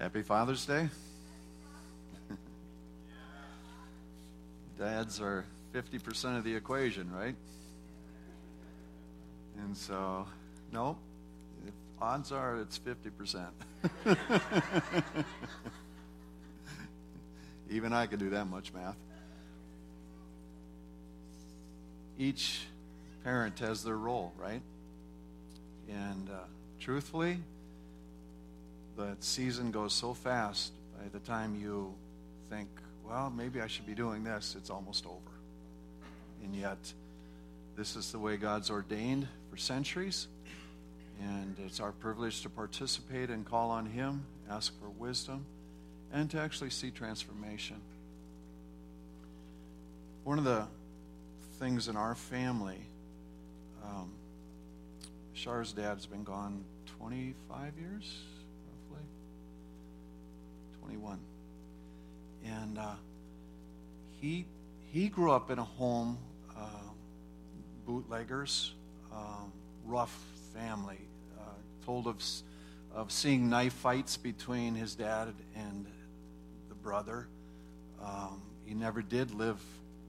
Happy 0.00 0.22
Father's 0.22 0.64
Day. 0.64 0.88
Dads 4.78 5.20
are 5.20 5.44
50% 5.74 6.38
of 6.38 6.44
the 6.44 6.54
equation, 6.54 7.12
right? 7.12 7.34
And 9.58 9.76
so, 9.76 10.24
no, 10.70 10.96
if 11.66 11.74
odds 12.00 12.30
are 12.30 12.58
it's 12.58 12.78
50%. 12.78 13.48
Even 17.70 17.92
I 17.92 18.06
can 18.06 18.20
do 18.20 18.30
that 18.30 18.44
much 18.44 18.72
math. 18.72 18.96
Each 22.16 22.60
parent 23.24 23.58
has 23.58 23.82
their 23.82 23.96
role, 23.96 24.32
right? 24.38 24.62
And 25.88 26.30
uh, 26.30 26.44
truthfully, 26.78 27.38
that 28.98 29.22
season 29.22 29.70
goes 29.70 29.92
so 29.92 30.12
fast 30.12 30.72
by 30.98 31.08
the 31.12 31.20
time 31.20 31.58
you 31.60 31.94
think, 32.50 32.68
well, 33.08 33.30
maybe 33.30 33.60
I 33.60 33.66
should 33.68 33.86
be 33.86 33.94
doing 33.94 34.24
this, 34.24 34.54
it's 34.58 34.70
almost 34.70 35.06
over. 35.06 35.14
And 36.42 36.54
yet, 36.54 36.78
this 37.76 37.94
is 37.94 38.10
the 38.10 38.18
way 38.18 38.36
God's 38.36 38.70
ordained 38.70 39.28
for 39.50 39.56
centuries. 39.56 40.26
And 41.20 41.56
it's 41.64 41.80
our 41.80 41.92
privilege 41.92 42.42
to 42.42 42.48
participate 42.48 43.30
and 43.30 43.44
call 43.44 43.70
on 43.70 43.86
Him, 43.86 44.24
ask 44.50 44.72
for 44.80 44.88
wisdom, 44.88 45.46
and 46.12 46.30
to 46.30 46.40
actually 46.40 46.70
see 46.70 46.90
transformation. 46.90 47.76
One 50.24 50.38
of 50.38 50.44
the 50.44 50.66
things 51.58 51.88
in 51.88 51.96
our 51.96 52.14
family, 52.14 52.80
um, 53.84 54.10
Char's 55.34 55.72
dad's 55.72 56.06
been 56.06 56.24
gone 56.24 56.64
25 56.98 57.72
years, 57.78 58.22
21. 60.88 61.18
And 62.46 62.78
uh, 62.78 62.94
he, 64.22 64.46
he 64.90 65.08
grew 65.08 65.32
up 65.32 65.50
in 65.50 65.58
a 65.58 65.64
home, 65.64 66.16
uh, 66.56 66.62
bootleggers, 67.86 68.72
um, 69.12 69.52
rough 69.84 70.18
family, 70.54 71.00
uh, 71.38 71.42
told 71.84 72.06
of, 72.06 72.22
of 72.94 73.12
seeing 73.12 73.50
knife 73.50 73.74
fights 73.74 74.16
between 74.16 74.74
his 74.74 74.94
dad 74.94 75.34
and 75.54 75.84
the 76.70 76.74
brother. 76.74 77.26
Um, 78.02 78.40
he 78.64 78.72
never 78.72 79.02
did 79.02 79.34
live 79.34 79.60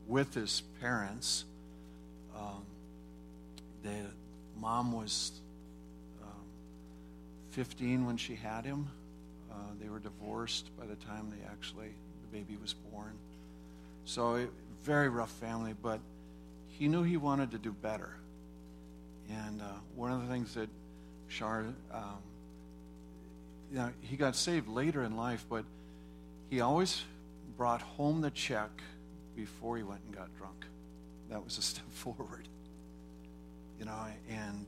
with 0.08 0.34
his 0.34 0.64
parents. 0.80 1.44
Um, 2.38 2.64
the 3.84 4.06
mom 4.58 4.94
was 4.94 5.34
um, 6.24 6.46
15 7.50 8.06
when 8.06 8.16
she 8.16 8.36
had 8.36 8.64
him. 8.64 8.88
Uh, 9.60 9.74
they 9.82 9.90
were 9.90 10.00
divorced 10.00 10.70
by 10.80 10.86
the 10.86 10.96
time 10.96 11.30
they 11.30 11.46
actually, 11.46 11.90
the 12.22 12.38
baby 12.38 12.58
was 12.62 12.74
born. 12.74 13.12
So, 14.06 14.36
it, 14.36 14.52
very 14.84 15.10
rough 15.10 15.32
family, 15.32 15.76
but 15.82 16.00
he 16.68 16.88
knew 16.88 17.04
he 17.04 17.18
wanted 17.18 17.52
to 17.52 17.58
do 17.58 17.72
better. 17.72 18.16
And 19.30 19.62
uh, 19.62 19.66
one 19.96 20.12
of 20.12 20.22
the 20.22 20.28
things 20.28 20.54
that 20.54 20.70
Char, 21.30 21.66
um, 21.94 22.04
you 23.72 23.78
know, 23.78 23.92
he 24.02 24.16
got 24.16 24.36
saved 24.36 24.68
later 24.68 25.04
in 25.04 25.16
life, 25.16 25.46
but 25.50 25.66
he 26.50 26.62
always 26.62 27.04
brought 27.58 27.82
home 27.82 28.22
the 28.22 28.32
check 28.32 28.70
before 29.36 29.78
he 29.78 29.84
went 29.84 30.02
and 30.06 30.16
got 30.16 30.36
drunk. 30.38 30.66
That 31.30 31.44
was 31.44 31.58
a 31.58 31.62
step 31.62 31.90
forward. 31.92 32.48
You 33.78 33.86
know, 33.86 34.06
and 34.30 34.66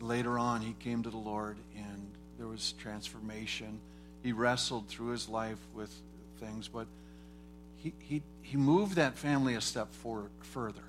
later 0.00 0.38
on 0.38 0.62
he 0.62 0.74
came 0.80 1.02
to 1.02 1.10
the 1.10 1.18
Lord 1.18 1.58
and 1.76 2.10
there 2.38 2.48
was 2.48 2.72
transformation 2.78 3.80
he 4.22 4.32
wrestled 4.32 4.88
through 4.88 5.10
his 5.10 5.28
life 5.28 5.58
with 5.74 5.92
things, 6.38 6.68
but 6.68 6.86
he, 7.76 7.92
he, 7.98 8.22
he 8.42 8.56
moved 8.56 8.96
that 8.96 9.16
family 9.16 9.54
a 9.54 9.60
step 9.60 9.92
for, 9.92 10.30
further. 10.42 10.82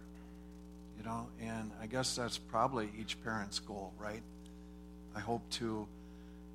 You 0.97 1.05
know, 1.05 1.27
and 1.41 1.71
I 1.81 1.87
guess 1.87 2.15
that's 2.15 2.37
probably 2.37 2.89
each 2.99 3.21
parent's 3.23 3.59
goal, 3.59 3.93
right? 3.97 4.21
I 5.15 5.19
hope 5.19 5.49
to 5.51 5.87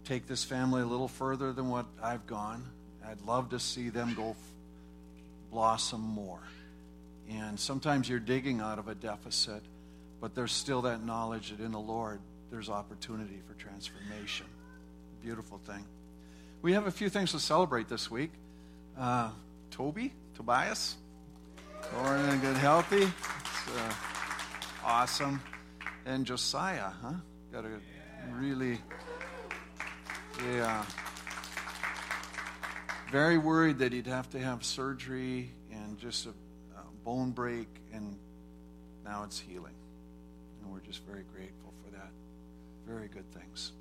take 0.04 0.26
this 0.26 0.44
family 0.44 0.82
a 0.82 0.86
little 0.86 1.08
further 1.08 1.52
than 1.52 1.68
what 1.68 1.86
I've 2.02 2.26
gone. 2.26 2.64
I'd 3.04 3.20
love 3.22 3.50
to 3.50 3.58
see 3.58 3.88
them 3.88 4.14
go 4.14 4.30
f- 4.30 4.36
blossom 5.50 6.00
more. 6.00 6.40
And 7.28 7.58
sometimes 7.58 8.08
you're 8.08 8.20
digging 8.20 8.60
out 8.60 8.78
of 8.78 8.86
a 8.88 8.94
deficit, 8.94 9.62
but 10.20 10.34
there's 10.34 10.52
still 10.52 10.82
that 10.82 11.04
knowledge 11.04 11.50
that 11.50 11.60
in 11.60 11.72
the 11.72 11.80
Lord 11.80 12.20
there's 12.50 12.68
opportunity 12.68 13.40
for 13.48 13.54
transformation. 13.60 14.46
Beautiful 15.22 15.58
thing. 15.66 15.84
We 16.62 16.72
have 16.72 16.86
a 16.86 16.90
few 16.90 17.08
things 17.08 17.32
to 17.32 17.38
celebrate 17.38 17.88
this 17.88 18.10
week. 18.10 18.32
Uh, 18.98 19.30
Toby, 19.70 20.12
Tobias, 20.34 20.96
born 21.92 22.20
and 22.20 22.40
good, 22.40 22.56
healthy. 22.56 23.04
Uh, 23.04 23.92
awesome. 24.84 25.40
And 26.06 26.24
Josiah, 26.24 26.90
huh? 27.02 27.12
Got 27.52 27.66
a 27.66 27.80
really, 28.32 28.78
yeah. 30.44 30.84
Very 33.12 33.38
worried 33.38 33.78
that 33.78 33.92
he'd 33.92 34.06
have 34.06 34.28
to 34.30 34.38
have 34.38 34.64
surgery 34.64 35.50
and 35.70 35.98
just 35.98 36.26
a, 36.26 36.30
a 36.30 36.82
bone 37.04 37.30
break, 37.30 37.68
and 37.92 38.16
now 39.04 39.22
it's 39.24 39.38
healing. 39.38 39.74
And 40.62 40.72
we're 40.72 40.80
just 40.80 41.04
very 41.04 41.22
grateful 41.32 41.72
for 41.84 41.90
that. 41.92 42.10
Very 42.86 43.08
good 43.08 43.30
things. 43.32 43.72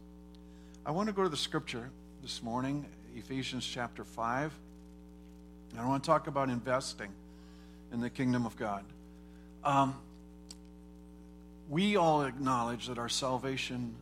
I 0.86 0.92
want 0.92 1.08
to 1.08 1.14
go 1.14 1.24
to 1.24 1.30
the 1.30 1.38
scripture 1.38 1.90
this 2.26 2.42
morning, 2.42 2.84
Ephesians 3.16 3.64
chapter 3.64 4.04
5. 4.04 4.52
And 5.70 5.80
I 5.80 5.88
want 5.88 6.04
to 6.04 6.08
talk 6.08 6.26
about 6.26 6.50
investing 6.50 7.12
in 7.94 8.02
the 8.02 8.10
kingdom 8.10 8.48
of 8.48 8.58
God. 8.58 8.84
Um, 9.64 9.96
we 11.70 11.98
all 11.98 12.24
acknowledge 12.24 12.88
that 12.88 12.98
our 12.98 13.10
salvation 13.10 13.94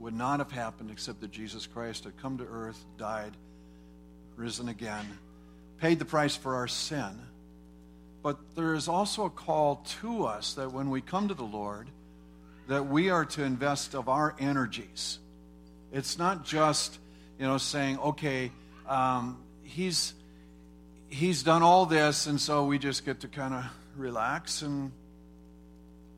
would 0.00 0.12
not 0.12 0.40
have 0.40 0.50
happened 0.50 0.90
except 0.90 1.20
that 1.20 1.30
Jesus 1.30 1.68
Christ 1.68 2.02
had 2.02 2.20
come 2.20 2.38
to 2.38 2.44
earth, 2.44 2.84
died, 2.96 3.30
risen 4.34 4.68
again, 4.68 5.06
paid 5.80 6.00
the 6.00 6.04
price 6.04 6.34
for 6.34 6.56
our 6.56 6.66
sin. 6.66 7.20
But 8.24 8.38
there 8.56 8.74
is 8.74 8.88
also 8.88 9.24
a 9.24 9.30
call 9.30 9.86
to 10.00 10.24
us 10.24 10.54
that 10.54 10.72
when 10.72 10.90
we 10.90 11.00
come 11.00 11.28
to 11.28 11.34
the 11.34 11.44
Lord, 11.44 11.86
that 12.66 12.88
we 12.88 13.10
are 13.10 13.24
to 13.26 13.44
invest 13.44 13.94
of 13.94 14.08
our 14.08 14.34
energies. 14.40 15.20
It's 15.92 16.18
not 16.18 16.44
just 16.44 16.98
you 17.38 17.46
know, 17.46 17.58
saying, 17.58 17.98
okay, 18.00 18.50
um, 18.88 19.38
he's 19.62 20.14
he's 21.08 21.42
done 21.42 21.62
all 21.62 21.86
this, 21.86 22.26
and 22.26 22.40
so 22.40 22.64
we 22.64 22.78
just 22.78 23.04
get 23.04 23.20
to 23.20 23.28
kind 23.28 23.54
of 23.54 23.64
relax 23.96 24.62
and 24.62 24.90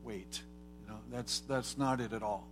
wait. 0.03 0.41
You 0.81 0.93
know, 0.93 0.99
that's 1.11 1.41
that's 1.41 1.77
not 1.77 2.01
it 2.01 2.13
at 2.13 2.23
all. 2.23 2.47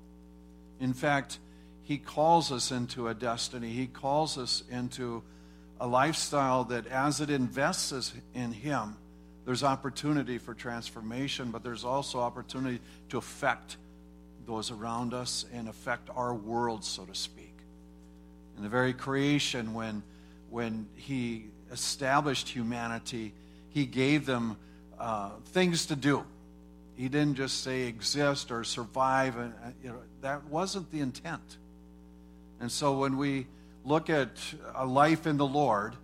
In 0.79 0.94
fact, 0.94 1.40
he 1.84 1.97
calls 1.97 2.52
us 2.52 2.72
into 2.72 3.08
a 3.08 3.13
destiny. 3.13 3.69
He 3.69 3.88
calls 3.88 4.38
us 4.38 4.63
into 4.69 5.24
a 5.79 5.88
lifestyle 5.88 6.66
that, 6.66 6.85
as 6.88 7.22
it 7.22 7.29
invests 7.29 7.91
us 7.91 8.13
in 8.35 8.52
him, 8.52 8.96
there's 9.46 9.63
opportunity 9.63 10.38
for 10.38 10.53
transformation, 10.53 11.50
but 11.50 11.63
there's 11.63 11.84
also 11.84 12.19
opportunity 12.19 12.79
to 13.09 13.18
affect 13.18 13.78
those 14.46 14.69
around 14.69 15.13
us 15.13 15.46
and 15.53 15.68
affect 15.68 16.09
our 16.16 16.34
world, 16.34 16.84
so 16.84 17.06
to 17.06 17.16
speak 17.16 17.49
in 18.59 18.64
the 18.64 18.70
very 18.70 18.92
creation 18.92 19.74
when, 19.74 20.03
when 20.50 20.86
he 20.97 21.46
established 21.72 22.50
humanity, 22.50 23.34
he 23.70 23.86
gave 23.86 24.25
them 24.25 24.58
uh, 25.00 25.30
things 25.46 25.86
to 25.86 25.96
do. 25.96 26.25
He 26.97 27.08
didn't 27.08 27.36
just 27.36 27.64
say 27.64 27.84
exist 27.84 28.52
or 28.52 28.66
survive. 28.66 29.38
And, 29.38 29.53
uh, 29.64 29.70
you 29.81 29.90
know, 29.92 30.00
that 30.20 30.44
wasn't 30.47 30.92
the 30.92 31.00
intent. 31.00 31.56
And 32.59 32.70
so 32.70 32.97
when 32.97 33.16
we 33.16 33.47
look 33.86 34.09
at 34.09 34.31
a 34.76 34.86
life 34.86 35.26
in 35.26 35.38
the 35.38 35.47
Lord, 35.47 35.96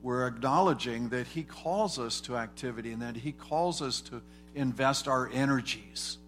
we're 0.00 0.28
acknowledging 0.28 1.08
that 1.08 1.26
He 1.26 1.42
calls 1.42 1.98
us 1.98 2.20
to 2.20 2.36
activity 2.36 2.92
and 2.92 3.02
that 3.02 3.16
He 3.16 3.32
calls 3.32 3.82
us 3.82 4.00
to 4.02 4.22
invest 4.54 5.08
our 5.08 5.28
energies. 5.32 6.18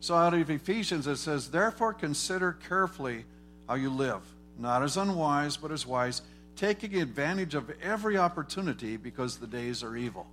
So 0.00 0.14
out 0.14 0.34
of 0.34 0.50
Ephesians, 0.50 1.06
it 1.06 1.16
says, 1.16 1.50
Therefore 1.50 1.94
consider 1.94 2.52
carefully 2.52 3.24
how 3.66 3.76
you 3.76 3.88
live 3.88 4.20
not 4.58 4.82
as 4.82 4.96
unwise, 4.96 5.56
but 5.56 5.70
as 5.70 5.86
wise, 5.86 6.22
taking 6.56 7.00
advantage 7.00 7.54
of 7.54 7.70
every 7.82 8.16
opportunity 8.16 8.96
because 8.96 9.36
the 9.36 9.46
days 9.46 9.82
are 9.82 9.96
evil. 9.96 10.26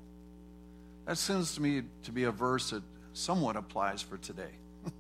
That 1.05 1.17
seems 1.17 1.55
to 1.55 1.61
me 1.61 1.83
to 2.03 2.11
be 2.11 2.23
a 2.23 2.31
verse 2.31 2.69
that 2.69 2.83
somewhat 3.13 3.55
applies 3.55 4.01
for 4.01 4.17
today. 4.17 4.51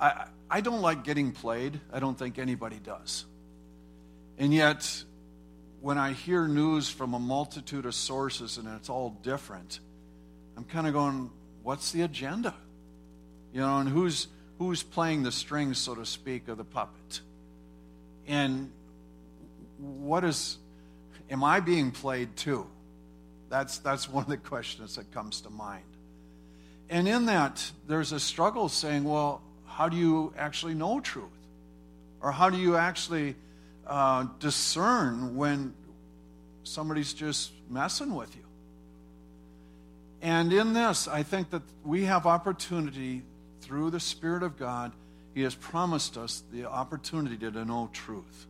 I, 0.00 0.26
I 0.48 0.60
don't 0.60 0.80
like 0.80 1.04
getting 1.04 1.32
played. 1.32 1.80
I 1.92 1.98
don't 1.98 2.18
think 2.18 2.38
anybody 2.38 2.78
does. 2.82 3.24
And 4.38 4.54
yet, 4.54 5.04
when 5.80 5.98
I 5.98 6.12
hear 6.12 6.46
news 6.46 6.88
from 6.88 7.14
a 7.14 7.18
multitude 7.18 7.86
of 7.86 7.94
sources 7.94 8.58
and 8.58 8.68
it's 8.76 8.88
all 8.88 9.10
different, 9.22 9.80
I'm 10.56 10.64
kind 10.64 10.86
of 10.86 10.92
going, 10.92 11.30
what's 11.62 11.92
the 11.92 12.02
agenda? 12.02 12.54
You 13.52 13.60
know, 13.60 13.78
and 13.78 13.88
who's 13.88 14.28
who's 14.58 14.82
playing 14.82 15.24
the 15.24 15.32
strings, 15.32 15.78
so 15.78 15.94
to 15.94 16.06
speak, 16.06 16.48
of 16.48 16.58
the 16.58 16.64
puppet? 16.64 17.20
And 18.26 18.70
what 19.78 20.24
is, 20.24 20.58
am 21.30 21.44
I 21.44 21.60
being 21.60 21.90
played 21.90 22.36
too? 22.36 22.66
That's, 23.50 23.78
that's 23.78 24.08
one 24.08 24.24
of 24.24 24.30
the 24.30 24.36
questions 24.36 24.96
that 24.96 25.12
comes 25.12 25.42
to 25.42 25.50
mind. 25.50 25.84
And 26.90 27.08
in 27.08 27.26
that, 27.26 27.70
there's 27.86 28.12
a 28.12 28.20
struggle 28.20 28.68
saying, 28.68 29.04
well, 29.04 29.42
how 29.66 29.88
do 29.88 29.96
you 29.96 30.32
actually 30.36 30.74
know 30.74 31.00
truth? 31.00 31.28
Or 32.20 32.32
how 32.32 32.50
do 32.50 32.56
you 32.56 32.76
actually 32.76 33.36
uh, 33.86 34.26
discern 34.38 35.36
when 35.36 35.74
somebody's 36.62 37.12
just 37.12 37.52
messing 37.68 38.14
with 38.14 38.34
you? 38.34 38.42
And 40.22 40.52
in 40.52 40.72
this, 40.72 41.06
I 41.06 41.22
think 41.22 41.50
that 41.50 41.62
we 41.84 42.04
have 42.04 42.26
opportunity 42.26 43.22
through 43.60 43.90
the 43.90 44.00
Spirit 44.00 44.42
of 44.42 44.58
God. 44.58 44.92
He 45.34 45.42
has 45.42 45.54
promised 45.54 46.16
us 46.16 46.42
the 46.52 46.66
opportunity 46.66 47.36
to 47.36 47.64
know 47.64 47.90
truth 47.92 48.46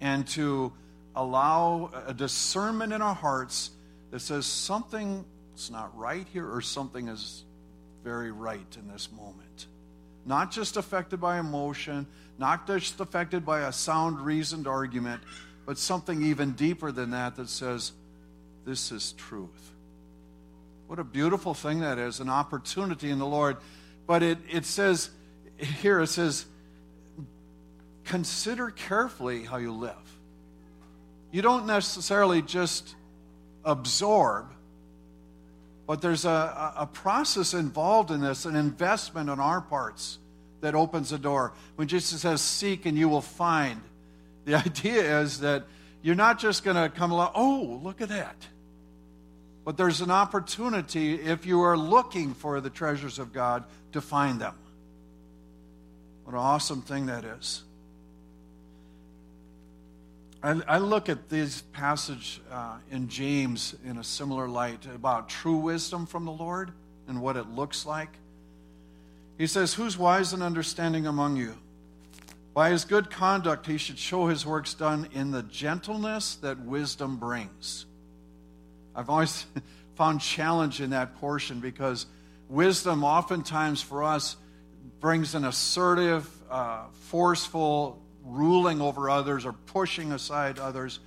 and 0.00 0.26
to 0.28 0.72
allow 1.14 1.90
a 2.06 2.14
discernment 2.14 2.92
in 2.92 3.02
our 3.02 3.14
hearts 3.14 3.70
that 4.10 4.20
says 4.20 4.46
something 4.46 5.24
is 5.56 5.70
not 5.70 5.96
right 5.96 6.26
here 6.32 6.48
or 6.48 6.60
something 6.60 7.08
is 7.08 7.44
very 8.04 8.30
right 8.30 8.76
in 8.78 8.88
this 8.88 9.10
moment. 9.10 9.66
Not 10.24 10.52
just 10.52 10.76
affected 10.76 11.20
by 11.20 11.38
emotion, 11.38 12.06
not 12.38 12.66
just 12.66 13.00
affected 13.00 13.44
by 13.44 13.60
a 13.62 13.72
sound 13.72 14.20
reasoned 14.20 14.66
argument, 14.66 15.22
but 15.64 15.78
something 15.78 16.22
even 16.22 16.52
deeper 16.52 16.92
than 16.92 17.10
that 17.10 17.36
that 17.36 17.48
says, 17.48 17.92
this 18.64 18.92
is 18.92 19.12
truth. 19.12 19.72
What 20.86 20.98
a 20.98 21.04
beautiful 21.04 21.54
thing 21.54 21.80
that 21.80 21.98
is, 21.98 22.20
an 22.20 22.28
opportunity 22.28 23.10
in 23.10 23.18
the 23.18 23.26
Lord. 23.26 23.56
But 24.06 24.22
it, 24.22 24.38
it 24.48 24.64
says, 24.64 25.10
here 25.58 26.00
it 26.00 26.08
says, 26.08 26.46
consider 28.04 28.70
carefully 28.70 29.44
how 29.44 29.56
you 29.56 29.72
live. 29.72 29.94
You 31.32 31.42
don't 31.42 31.66
necessarily 31.66 32.42
just 32.42 32.94
absorb, 33.64 34.46
but 35.86 36.00
there's 36.00 36.24
a, 36.24 36.72
a 36.76 36.86
process 36.86 37.52
involved 37.54 38.10
in 38.10 38.20
this, 38.20 38.44
an 38.44 38.56
investment 38.56 39.28
on 39.28 39.40
our 39.40 39.60
parts 39.60 40.18
that 40.60 40.74
opens 40.74 41.10
the 41.10 41.18
door. 41.18 41.52
When 41.76 41.88
Jesus 41.88 42.22
says, 42.22 42.40
Seek 42.40 42.86
and 42.86 42.96
you 42.96 43.08
will 43.08 43.20
find, 43.20 43.82
the 44.44 44.54
idea 44.66 45.20
is 45.20 45.40
that 45.40 45.64
you're 46.02 46.14
not 46.14 46.38
just 46.38 46.64
going 46.64 46.76
to 46.76 46.88
come 46.88 47.10
along, 47.10 47.32
oh, 47.34 47.80
look 47.82 48.00
at 48.00 48.08
that. 48.10 48.36
But 49.64 49.76
there's 49.76 50.00
an 50.00 50.12
opportunity, 50.12 51.14
if 51.14 51.44
you 51.44 51.62
are 51.62 51.76
looking 51.76 52.34
for 52.34 52.60
the 52.60 52.70
treasures 52.70 53.18
of 53.18 53.32
God, 53.32 53.64
to 53.92 54.00
find 54.00 54.40
them. 54.40 54.54
What 56.26 56.32
an 56.32 56.40
awesome 56.40 56.82
thing 56.82 57.06
that 57.06 57.24
is. 57.24 57.62
I, 60.42 60.60
I 60.66 60.78
look 60.78 61.08
at 61.08 61.28
this 61.28 61.62
passage 61.72 62.40
uh, 62.50 62.78
in 62.90 63.06
James 63.06 63.76
in 63.84 63.96
a 63.98 64.02
similar 64.02 64.48
light 64.48 64.86
about 64.92 65.28
true 65.28 65.58
wisdom 65.58 66.04
from 66.04 66.24
the 66.24 66.32
Lord 66.32 66.72
and 67.06 67.22
what 67.22 67.36
it 67.36 67.50
looks 67.50 67.86
like. 67.86 68.08
He 69.38 69.46
says, 69.46 69.74
Who's 69.74 69.96
wise 69.96 70.32
and 70.32 70.42
understanding 70.42 71.06
among 71.06 71.36
you? 71.36 71.54
By 72.54 72.70
his 72.70 72.84
good 72.84 73.08
conduct, 73.08 73.64
he 73.64 73.78
should 73.78 73.96
show 73.96 74.26
his 74.26 74.44
works 74.44 74.74
done 74.74 75.08
in 75.12 75.30
the 75.30 75.44
gentleness 75.44 76.34
that 76.42 76.58
wisdom 76.58 77.18
brings. 77.18 77.86
I've 78.96 79.10
always 79.10 79.46
found 79.94 80.20
challenge 80.20 80.80
in 80.80 80.90
that 80.90 81.20
portion 81.20 81.60
because 81.60 82.06
wisdom, 82.48 83.04
oftentimes 83.04 83.80
for 83.80 84.02
us, 84.02 84.36
brings 85.00 85.34
an 85.34 85.44
assertive, 85.44 86.28
uh, 86.50 86.84
forceful, 87.08 88.02
ruling 88.24 88.80
over 88.80 89.08
others 89.08 89.46
or 89.46 89.52
pushing 89.52 90.12
aside 90.12 90.58
others. 90.58 91.00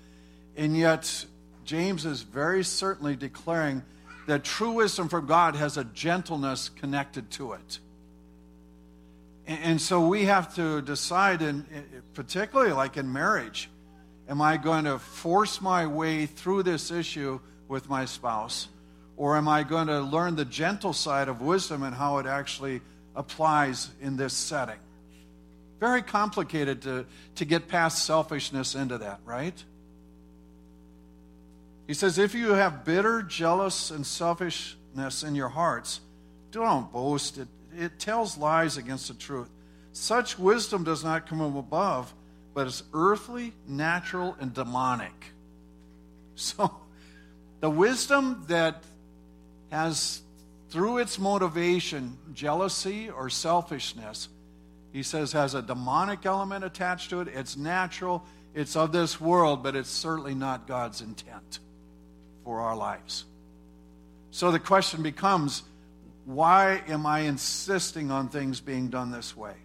And 0.56 0.76
yet, 0.76 1.26
James 1.66 2.06
is 2.06 2.22
very 2.22 2.64
certainly 2.64 3.16
declaring 3.16 3.84
that 4.28 4.44
true 4.44 4.72
wisdom 4.72 5.10
from 5.10 5.26
God 5.26 5.56
has 5.56 5.78
a 5.78 5.84
gentleness 5.84 6.70
connected 6.70 7.30
to 7.32 7.54
it. 7.54 7.80
And 9.48 9.82
so 9.82 10.08
we 10.08 10.26
have 10.26 10.54
to 10.56 10.82
decide, 10.82 11.42
in, 11.42 11.66
particularly 12.14 12.72
like 12.72 12.98
in 12.98 13.12
marriage, 13.12 13.70
am 14.28 14.42
I 14.42 14.58
going 14.58 14.86
to 14.86 15.00
force 15.00 15.60
my 15.60 15.88
way 15.88 16.28
through 16.28 16.64
this 16.64 16.92
issue 16.92 17.40
with 17.68 17.90
my 17.90 18.06
spouse? 18.06 18.68
Or 19.18 19.36
am 19.36 19.48
I 19.48 19.64
going 19.64 19.88
to 19.88 20.02
learn 20.02 20.36
the 20.36 20.46
gentle 20.46 20.94
side 20.94 21.28
of 21.28 21.42
wisdom 21.42 21.82
and 21.82 21.96
how 21.96 22.20
it 22.20 22.28
actually 22.28 22.82
applies 23.20 23.90
in 24.02 24.18
this 24.18 24.34
setting? 24.34 24.80
Very 25.80 26.02
complicated 26.02 26.82
to, 26.84 27.06
to 27.36 27.46
get 27.46 27.68
past 27.68 28.06
selfishness 28.06 28.74
into 28.74 28.98
that, 28.98 29.20
right? 29.26 29.64
He 31.86 31.94
says, 31.94 32.18
if 32.18 32.34
you 32.34 32.54
have 32.54 32.86
bitter, 32.86 33.22
jealous, 33.22 33.92
and 33.92 34.06
selfishness 34.06 35.24
in 35.24 35.36
your 35.36 35.50
hearts, 35.50 36.02
don't 36.52 36.92
boast. 36.92 37.38
It, 37.38 37.48
it 37.78 38.00
tells 38.00 38.38
lies 38.38 38.78
against 38.78 39.08
the 39.08 39.14
truth. 39.14 39.50
Such 39.92 40.38
wisdom 40.38 40.84
does 40.84 41.04
not 41.04 41.28
come 41.28 41.40
from 41.40 41.56
above, 41.56 42.14
but 42.54 42.68
is 42.68 42.84
earthly, 42.94 43.54
natural, 43.68 44.36
and 44.40 44.54
demonic. 44.54 45.14
So, 46.36 46.74
the 47.60 47.70
wisdom 47.70 48.46
that 48.48 48.82
has, 49.72 50.22
through 50.70 51.00
its 51.00 51.18
motivation, 51.18 52.18
jealousy 52.34 53.10
or 53.10 53.30
selfishness, 53.30 54.30
he 54.92 55.04
says 55.04 55.32
has 55.32 55.54
a 55.54 55.62
demonic 55.62 56.26
element 56.26 56.64
attached 56.64 57.10
to 57.12 57.22
it. 57.22 57.28
It's 57.28 57.58
natural, 57.58 58.24
it's 58.54 58.76
of 58.76 58.92
this 58.92 59.20
world, 59.20 59.64
but 59.64 59.76
it's 59.76 59.90
certainly 59.90 60.36
not 60.36 60.68
God's 60.68 61.02
intent 61.02 61.60
for 62.44 62.62
our 62.62 62.76
lives. 62.76 63.26
So 64.32 64.52
the 64.52 64.60
question 64.60 65.02
becomes 65.02 65.64
why 66.26 66.84
am 66.88 67.08
I 67.08 67.22
insisting 67.22 68.12
on 68.12 68.30
things 68.30 68.60
being 68.60 68.90
done 68.90 69.10
this 69.10 69.36
way? 69.36 69.56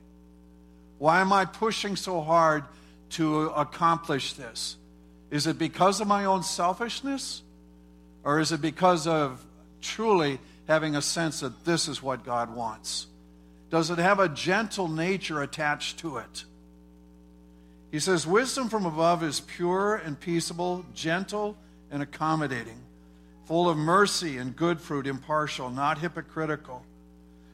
Why 0.99 1.21
am 1.21 1.33
I 1.33 1.45
pushing 1.45 1.97
so 1.97 2.23
hard 2.23 2.65
to 3.11 3.49
accomplish 3.49 4.33
this? 4.33 4.77
Is 5.31 5.47
it 5.47 5.59
because 5.59 6.01
of 6.01 6.09
my 6.09 6.25
own 6.25 6.43
selfishness? 6.43 7.43
Or 8.23 8.41
is 8.41 8.53
it 8.53 8.63
because 8.63 9.07
of 9.07 9.45
truly 9.83 10.39
having 10.67 10.97
a 10.97 11.03
sense 11.03 11.41
that 11.41 11.65
this 11.65 11.89
is 11.89 12.03
what 12.03 12.25
God 12.25 12.55
wants? 12.55 13.07
Does 13.71 13.91
it 13.91 13.99
have 13.99 14.21
a 14.21 14.29
gentle 14.29 14.89
nature 14.89 15.43
attached 15.43 15.99
to 15.99 16.19
it? 16.19 16.45
He 17.91 17.99
says, 18.01 18.27
Wisdom 18.27 18.69
from 18.69 18.87
above 18.87 19.23
is 19.23 19.41
pure 19.41 19.97
and 19.97 20.19
peaceable, 20.19 20.85
gentle 20.95 21.57
and 21.91 22.03
accommodating, 22.03 22.81
full 23.47 23.69
of 23.69 23.77
mercy 23.77 24.39
and 24.39 24.57
good 24.57 24.81
fruit, 24.81 25.07
impartial, 25.07 25.71
not 25.71 25.99
hypocritical. 25.99 26.85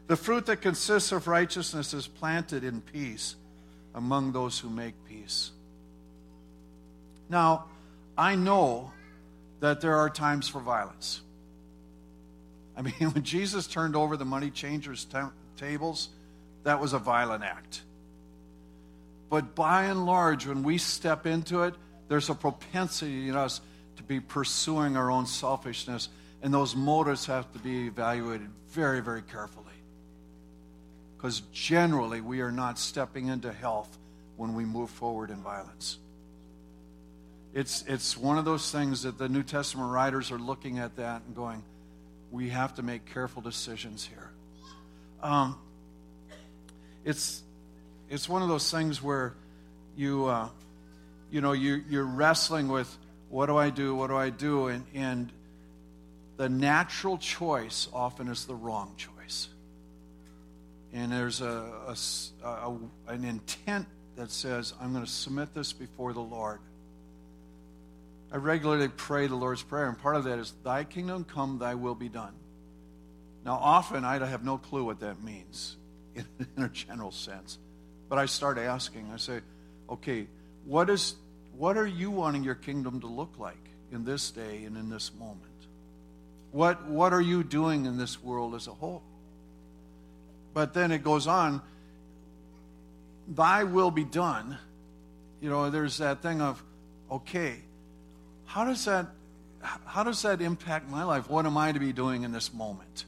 The 0.06 0.16
fruit 0.16 0.46
that 0.46 0.62
consists 0.62 1.12
of 1.12 1.28
righteousness 1.28 1.94
is 1.94 2.06
planted 2.06 2.64
in 2.64 2.80
peace 2.80 3.37
among 3.94 4.32
those 4.32 4.58
who 4.58 4.70
make 4.70 4.94
peace. 5.06 5.52
Now, 7.28 7.66
I 8.16 8.35
know 8.35 8.92
that 9.61 9.80
there 9.80 9.96
are 9.96 10.11
times 10.11 10.49
for 10.49 10.61
violence. 10.61 11.20
I 12.76 12.82
mean, 12.82 12.94
when 13.12 13.22
Jesus 13.22 13.66
turned 13.66 13.96
over 13.96 14.16
the 14.16 14.24
money 14.24 14.50
changers' 14.50 15.06
tables, 15.56 16.08
that 16.64 16.80
was 16.80 16.92
a 16.92 16.98
violent 16.98 17.44
act. 17.44 17.82
But 19.28 19.54
by 19.54 19.84
and 19.84 20.06
large, 20.06 20.46
when 20.46 20.62
we 20.62 20.78
step 20.78 21.24
into 21.24 21.62
it, 21.62 21.74
there's 22.08 22.28
a 22.28 22.34
propensity 22.34 23.28
in 23.28 23.36
us 23.36 23.60
to 23.96 24.02
be 24.02 24.18
pursuing 24.18 24.96
our 24.96 25.10
own 25.10 25.26
selfishness, 25.26 26.08
and 26.42 26.52
those 26.52 26.74
motives 26.74 27.26
have 27.26 27.50
to 27.52 27.58
be 27.60 27.86
evaluated 27.86 28.48
very, 28.70 29.00
very 29.00 29.22
carefully. 29.22 29.66
Because 31.16 31.42
generally, 31.52 32.20
we 32.20 32.40
are 32.40 32.50
not 32.50 32.78
stepping 32.78 33.28
into 33.28 33.52
health 33.52 33.98
when 34.36 34.54
we 34.54 34.64
move 34.64 34.90
forward 34.90 35.30
in 35.30 35.36
violence. 35.36 35.98
It's, 37.52 37.84
it's 37.86 38.16
one 38.16 38.38
of 38.38 38.44
those 38.44 38.70
things 38.72 39.02
that 39.02 39.18
the 39.18 39.28
New 39.28 39.42
Testament 39.42 39.90
writers 39.90 40.30
are 40.30 40.38
looking 40.38 40.78
at 40.78 40.96
that 40.96 41.22
and 41.26 41.36
going, 41.36 41.62
we 42.30 42.50
have 42.50 42.75
to 42.75 42.82
make 42.82 43.06
careful 43.06 43.42
decisions 43.42 44.06
here. 44.06 44.30
Um, 45.22 45.58
it's 47.04 47.42
it's 48.08 48.28
one 48.28 48.42
of 48.42 48.49
those 48.49 48.70
things 48.70 49.02
where 49.02 49.34
you 49.96 50.26
uh, 50.26 50.49
you 51.30 51.40
know 51.40 51.52
you 51.52 51.82
you're 51.88 52.04
wrestling 52.04 52.68
with 52.68 52.96
what 53.28 53.46
do 53.46 53.56
I 53.56 53.70
do? 53.70 53.94
What 53.94 54.08
do 54.08 54.16
I 54.16 54.30
do? 54.30 54.68
And 54.68 54.84
and 54.94 55.32
the 56.37 56.49
natural 56.49 57.18
choice 57.18 57.88
often 57.92 58.28
is 58.28 58.46
the 58.46 58.54
wrong 58.54 58.94
choice. 58.96 59.49
And 60.92 61.12
there's 61.12 61.40
a, 61.40 61.94
a, 62.42 62.49
a 62.49 62.78
an 63.08 63.25
intent 63.25 63.87
that 64.16 64.30
says, 64.30 64.75
I'm 64.80 64.92
going 64.92 65.04
to 65.04 65.10
submit 65.10 65.54
this 65.54 65.72
before 65.72 66.12
the 66.12 66.20
Lord. 66.20 66.58
I 68.32 68.37
regularly 68.37 68.88
pray 68.88 69.26
the 69.26 69.34
Lord's 69.34 69.62
Prayer, 69.62 69.88
and 69.88 69.99
part 69.99 70.16
of 70.16 70.25
that 70.25 70.38
is, 70.38 70.52
Thy 70.62 70.84
kingdom 70.84 71.25
come, 71.25 71.58
Thy 71.58 71.75
will 71.75 71.94
be 71.94 72.08
done. 72.08 72.34
Now, 73.44 73.54
often 73.54 74.04
I 74.04 74.25
have 74.25 74.44
no 74.44 74.58
clue 74.58 74.84
what 74.84 75.00
that 75.00 75.22
means 75.22 75.76
in, 76.14 76.26
in 76.56 76.62
a 76.62 76.68
general 76.68 77.10
sense. 77.10 77.58
But 78.08 78.18
I 78.18 78.26
start 78.26 78.58
asking, 78.58 79.10
I 79.12 79.16
say, 79.16 79.40
okay, 79.88 80.26
what 80.64 80.90
is 80.90 81.14
what 81.60 81.76
are 81.76 81.87
you 81.87 82.10
wanting 82.10 82.42
your 82.42 82.54
kingdom 82.54 83.00
to 83.00 83.06
look 83.06 83.38
like 83.38 83.68
in 83.92 84.02
this 84.02 84.30
day 84.30 84.64
and 84.64 84.78
in 84.78 84.88
this 84.88 85.12
moment? 85.12 85.44
What, 86.52 86.87
what 86.87 87.12
are 87.12 87.20
you 87.20 87.44
doing 87.44 87.84
in 87.84 87.99
this 87.99 88.22
world 88.22 88.54
as 88.54 88.66
a 88.66 88.72
whole? 88.72 89.02
But 90.54 90.72
then 90.72 90.90
it 90.90 91.04
goes 91.04 91.26
on, 91.26 91.60
thy 93.28 93.64
will 93.64 93.90
be 93.90 94.04
done. 94.04 94.56
You 95.42 95.50
know, 95.50 95.68
there's 95.68 95.99
that 95.99 96.22
thing 96.22 96.40
of, 96.40 96.62
okay, 97.10 97.56
how 98.50 98.64
does 98.64 98.85
that 98.87 99.07
how 99.85 100.02
does 100.02 100.23
that 100.23 100.40
impact 100.40 100.88
my 100.88 101.04
life? 101.04 101.30
What 101.30 101.47
am 101.47 101.57
I 101.57 101.71
to 101.71 101.78
be 101.78 101.92
doing 101.92 102.25
in 102.25 102.33
this 102.33 102.52
moment? 102.52 103.04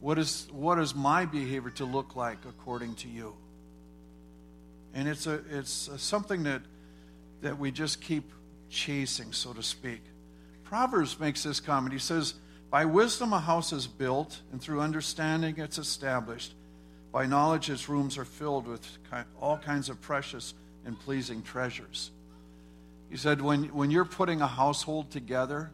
What 0.00 0.18
is 0.18 0.48
what 0.52 0.78
is 0.78 0.94
my 0.94 1.24
behavior 1.24 1.70
to 1.70 1.86
look 1.86 2.14
like 2.14 2.38
according 2.46 2.96
to 2.96 3.08
you? 3.08 3.34
And 4.92 5.08
it's 5.08 5.26
a 5.26 5.40
it's 5.50 5.88
a, 5.88 5.98
something 5.98 6.42
that 6.42 6.60
that 7.40 7.58
we 7.58 7.70
just 7.70 8.02
keep 8.02 8.30
chasing, 8.68 9.32
so 9.32 9.54
to 9.54 9.62
speak. 9.62 10.02
Proverbs 10.64 11.18
makes 11.18 11.42
this 11.42 11.58
comment. 11.58 11.94
He 11.94 11.98
says, 11.98 12.34
By 12.70 12.84
wisdom 12.84 13.32
a 13.32 13.40
house 13.40 13.72
is 13.72 13.86
built, 13.86 14.40
and 14.52 14.60
through 14.60 14.80
understanding 14.80 15.56
it's 15.56 15.78
established. 15.78 16.54
By 17.12 17.24
knowledge 17.24 17.70
its 17.70 17.88
rooms 17.88 18.18
are 18.18 18.26
filled 18.26 18.66
with 18.66 18.86
all 19.40 19.56
kinds 19.56 19.88
of 19.88 20.02
precious 20.02 20.52
and 20.84 21.00
pleasing 21.00 21.42
treasures. 21.42 22.10
He 23.10 23.16
said, 23.16 23.40
when, 23.40 23.64
when 23.66 23.90
you're 23.90 24.04
putting 24.04 24.40
a 24.40 24.46
household 24.46 25.10
together, 25.10 25.70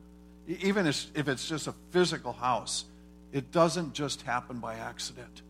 even 0.47 0.87
if 0.87 1.29
it's 1.29 1.49
just 1.49 1.67
a 1.67 1.75
physical 1.91 2.33
house, 2.33 2.85
it 3.33 3.53
doesn't 3.53 3.95
just 3.95 4.23
happen 4.23 4.59
by 4.59 4.75
accident. 4.75 5.43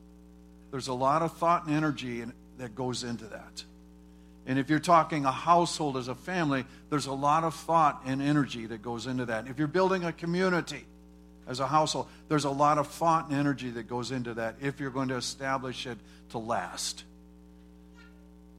There's 0.70 0.88
a 0.88 0.94
lot 0.94 1.22
of 1.22 1.36
thought 1.36 1.66
and 1.66 1.74
energy 1.74 2.24
that 2.58 2.74
goes 2.74 3.02
into 3.02 3.24
that. 3.26 3.64
And 4.46 4.58
if 4.58 4.70
you're 4.70 4.78
talking 4.78 5.24
a 5.24 5.32
household 5.32 5.96
as 5.96 6.08
a 6.08 6.14
family, 6.14 6.64
there's 6.88 7.06
a 7.06 7.12
lot 7.12 7.44
of 7.44 7.54
thought 7.54 8.02
and 8.04 8.20
energy 8.22 8.66
that 8.66 8.82
goes 8.82 9.06
into 9.06 9.26
that. 9.26 9.48
If 9.48 9.58
you're 9.58 9.68
building 9.68 10.04
a 10.04 10.12
community 10.12 10.84
as 11.46 11.60
a 11.60 11.66
household, 11.66 12.08
there's 12.28 12.44
a 12.44 12.50
lot 12.50 12.78
of 12.78 12.88
thought 12.88 13.28
and 13.28 13.38
energy 13.38 13.70
that 13.70 13.88
goes 13.88 14.10
into 14.10 14.34
that 14.34 14.56
if 14.60 14.80
you're 14.80 14.90
going 14.90 15.08
to 15.08 15.16
establish 15.16 15.86
it 15.86 15.98
to 16.30 16.38
last. 16.38 17.04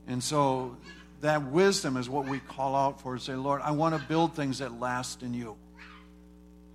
And 0.08 0.24
so 0.24 0.78
that 1.22 1.52
wisdom 1.52 1.98
is 1.98 2.10
what 2.10 2.26
we 2.26 2.40
call 2.40 2.76
out 2.76 3.02
for 3.02 3.18
say, 3.18 3.36
Lord, 3.36 3.62
I 3.62 3.72
want 3.72 3.96
to 3.96 4.02
build 4.08 4.36
things 4.36 4.60
that 4.60 4.80
last 4.80 5.24
in 5.24 5.34
you. 5.34 5.56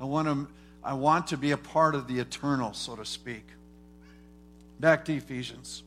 I 0.00 0.04
want 0.04 0.28
to, 0.28 0.48
I 0.84 0.94
want 0.94 1.28
to 1.28 1.36
be 1.36 1.50
a 1.50 1.56
part 1.56 1.94
of 1.94 2.06
the 2.06 2.20
eternal, 2.20 2.72
so 2.72 2.96
to 2.96 3.04
speak. 3.04 3.44
Back 4.78 5.04
to 5.06 5.14
Ephesians. 5.14 5.82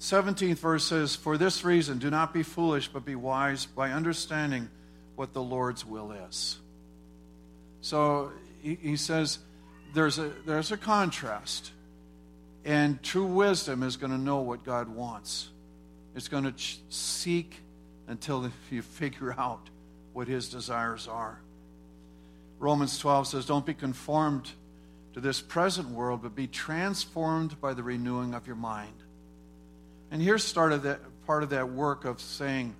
17th 0.00 0.58
verse 0.58 0.84
says, 0.84 1.14
For 1.14 1.36
this 1.36 1.64
reason, 1.64 1.98
do 1.98 2.10
not 2.10 2.32
be 2.32 2.42
foolish, 2.42 2.88
but 2.88 3.04
be 3.04 3.14
wise 3.14 3.66
by 3.66 3.90
understanding 3.90 4.68
what 5.14 5.32
the 5.32 5.42
Lord's 5.42 5.84
will 5.84 6.12
is. 6.28 6.58
So 7.82 8.32
he, 8.62 8.76
he 8.80 8.96
says 8.96 9.38
there's 9.94 10.18
a, 10.18 10.32
there's 10.46 10.72
a 10.72 10.76
contrast. 10.76 11.70
And 12.64 13.02
true 13.02 13.26
wisdom 13.26 13.82
is 13.82 13.96
going 13.96 14.12
to 14.12 14.18
know 14.18 14.40
what 14.40 14.64
God 14.64 14.88
wants. 14.88 15.48
It's 16.14 16.28
going 16.28 16.44
to 16.44 16.52
ch- 16.52 16.80
seek 16.88 17.60
until 18.06 18.50
you 18.70 18.82
figure 18.82 19.34
out 19.38 19.70
what 20.12 20.28
his 20.28 20.48
desires 20.48 21.08
are. 21.08 21.40
Romans 22.58 22.98
12 22.98 23.28
says, 23.28 23.46
Don't 23.46 23.66
be 23.66 23.74
conformed 23.74 24.50
to 25.14 25.20
this 25.20 25.40
present 25.40 25.88
world, 25.90 26.22
but 26.22 26.34
be 26.34 26.46
transformed 26.46 27.60
by 27.60 27.74
the 27.74 27.82
renewing 27.82 28.34
of 28.34 28.46
your 28.46 28.56
mind 28.56 29.02
and 30.12 30.20
here's 30.20 30.44
started 30.44 30.82
that 30.82 31.00
part 31.26 31.42
of 31.42 31.50
that 31.50 31.70
work 31.70 32.04
of 32.04 32.20
saying 32.20 32.76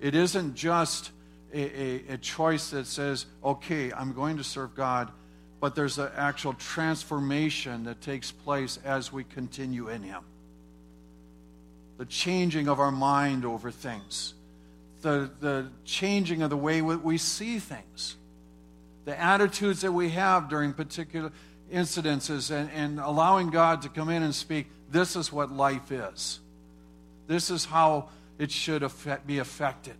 it 0.00 0.14
isn't 0.14 0.54
just 0.54 1.10
a, 1.52 1.60
a, 1.60 2.14
a 2.14 2.18
choice 2.18 2.70
that 2.70 2.86
says, 2.86 3.26
okay, 3.42 3.92
I'm 3.92 4.12
going 4.12 4.36
to 4.36 4.44
serve 4.44 4.76
God, 4.76 5.10
but 5.58 5.74
there's 5.74 5.98
an 5.98 6.10
actual 6.16 6.52
transformation 6.54 7.82
that 7.84 8.00
takes 8.00 8.30
place 8.30 8.78
as 8.84 9.12
we 9.12 9.24
continue 9.24 9.88
in 9.88 10.04
Him. 10.04 10.22
The 11.98 12.06
changing 12.06 12.68
of 12.68 12.80
our 12.80 12.92
mind 12.92 13.44
over 13.44 13.70
things, 13.70 14.34
the, 15.02 15.30
the 15.40 15.68
changing 15.84 16.42
of 16.42 16.50
the 16.50 16.56
way 16.56 16.80
we 16.80 17.18
see 17.18 17.58
things, 17.58 18.16
the 19.04 19.18
attitudes 19.18 19.80
that 19.82 19.92
we 19.92 20.10
have 20.10 20.48
during 20.48 20.72
particular 20.72 21.32
incidences, 21.72 22.50
and, 22.50 22.70
and 22.70 23.00
allowing 23.00 23.50
God 23.50 23.82
to 23.82 23.88
come 23.88 24.08
in 24.08 24.22
and 24.22 24.34
speak, 24.34 24.68
this 24.90 25.16
is 25.16 25.32
what 25.32 25.50
life 25.50 25.90
is. 25.90 26.40
This 27.26 27.50
is 27.50 27.64
how 27.64 28.08
it 28.38 28.50
should 28.50 28.82
affect, 28.82 29.26
be 29.26 29.38
affected. 29.38 29.96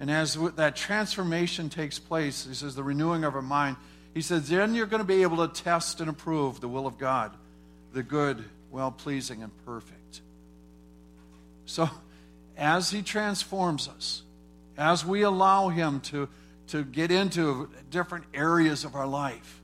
And 0.00 0.10
as 0.10 0.34
that 0.56 0.74
transformation 0.74 1.68
takes 1.68 1.98
place, 1.98 2.46
he 2.46 2.54
says, 2.54 2.74
the 2.74 2.82
renewing 2.82 3.24
of 3.24 3.34
our 3.34 3.42
mind, 3.42 3.76
he 4.14 4.22
says, 4.22 4.48
then 4.48 4.74
you're 4.74 4.86
going 4.86 5.02
to 5.02 5.06
be 5.06 5.22
able 5.22 5.46
to 5.46 5.62
test 5.62 6.00
and 6.00 6.08
approve 6.08 6.60
the 6.60 6.68
will 6.68 6.86
of 6.86 6.98
God, 6.98 7.32
the 7.92 8.02
good, 8.02 8.44
well 8.70 8.90
pleasing, 8.90 9.42
and 9.42 9.52
perfect. 9.64 9.97
So, 11.68 11.90
as 12.56 12.90
he 12.90 13.02
transforms 13.02 13.88
us, 13.88 14.22
as 14.78 15.04
we 15.04 15.20
allow 15.20 15.68
him 15.68 16.00
to, 16.00 16.30
to 16.68 16.82
get 16.82 17.10
into 17.10 17.68
different 17.90 18.24
areas 18.32 18.86
of 18.86 18.94
our 18.94 19.06
life, 19.06 19.60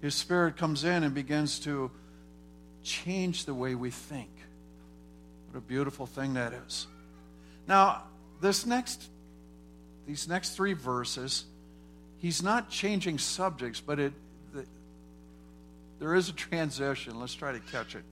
his 0.00 0.14
spirit 0.14 0.56
comes 0.56 0.84
in 0.84 1.02
and 1.02 1.12
begins 1.12 1.58
to 1.60 1.90
change 2.84 3.44
the 3.44 3.54
way 3.54 3.74
we 3.74 3.90
think. 3.90 4.30
What 5.50 5.58
a 5.58 5.60
beautiful 5.60 6.06
thing 6.06 6.34
that 6.34 6.52
is. 6.52 6.86
Now, 7.66 8.04
this 8.40 8.64
next 8.64 9.08
these 10.06 10.28
next 10.28 10.50
three 10.50 10.74
verses, 10.74 11.44
he's 12.18 12.40
not 12.40 12.70
changing 12.70 13.18
subjects, 13.18 13.80
but 13.80 13.98
it 13.98 14.12
the, 14.54 14.64
there 15.98 16.14
is 16.14 16.28
a 16.28 16.32
transition. 16.32 17.18
Let's 17.18 17.34
try 17.34 17.50
to 17.50 17.58
catch 17.58 17.96
it. 17.96 18.04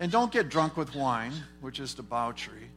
And 0.00 0.10
don't 0.10 0.32
get 0.32 0.48
drunk 0.48 0.76
with 0.76 0.94
wine, 0.94 1.32
which 1.60 1.78
is 1.80 1.94
debauchery, 1.94 2.68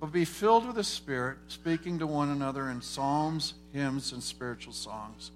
but 0.00 0.12
be 0.12 0.24
filled 0.24 0.66
with 0.66 0.76
the 0.76 0.84
Spirit, 0.84 1.38
speaking 1.48 1.98
to 2.00 2.06
one 2.06 2.30
another 2.30 2.68
in 2.68 2.82
psalms, 2.82 3.54
hymns, 3.72 4.12
and 4.12 4.22
spiritual 4.22 4.72
songs, 4.72 5.30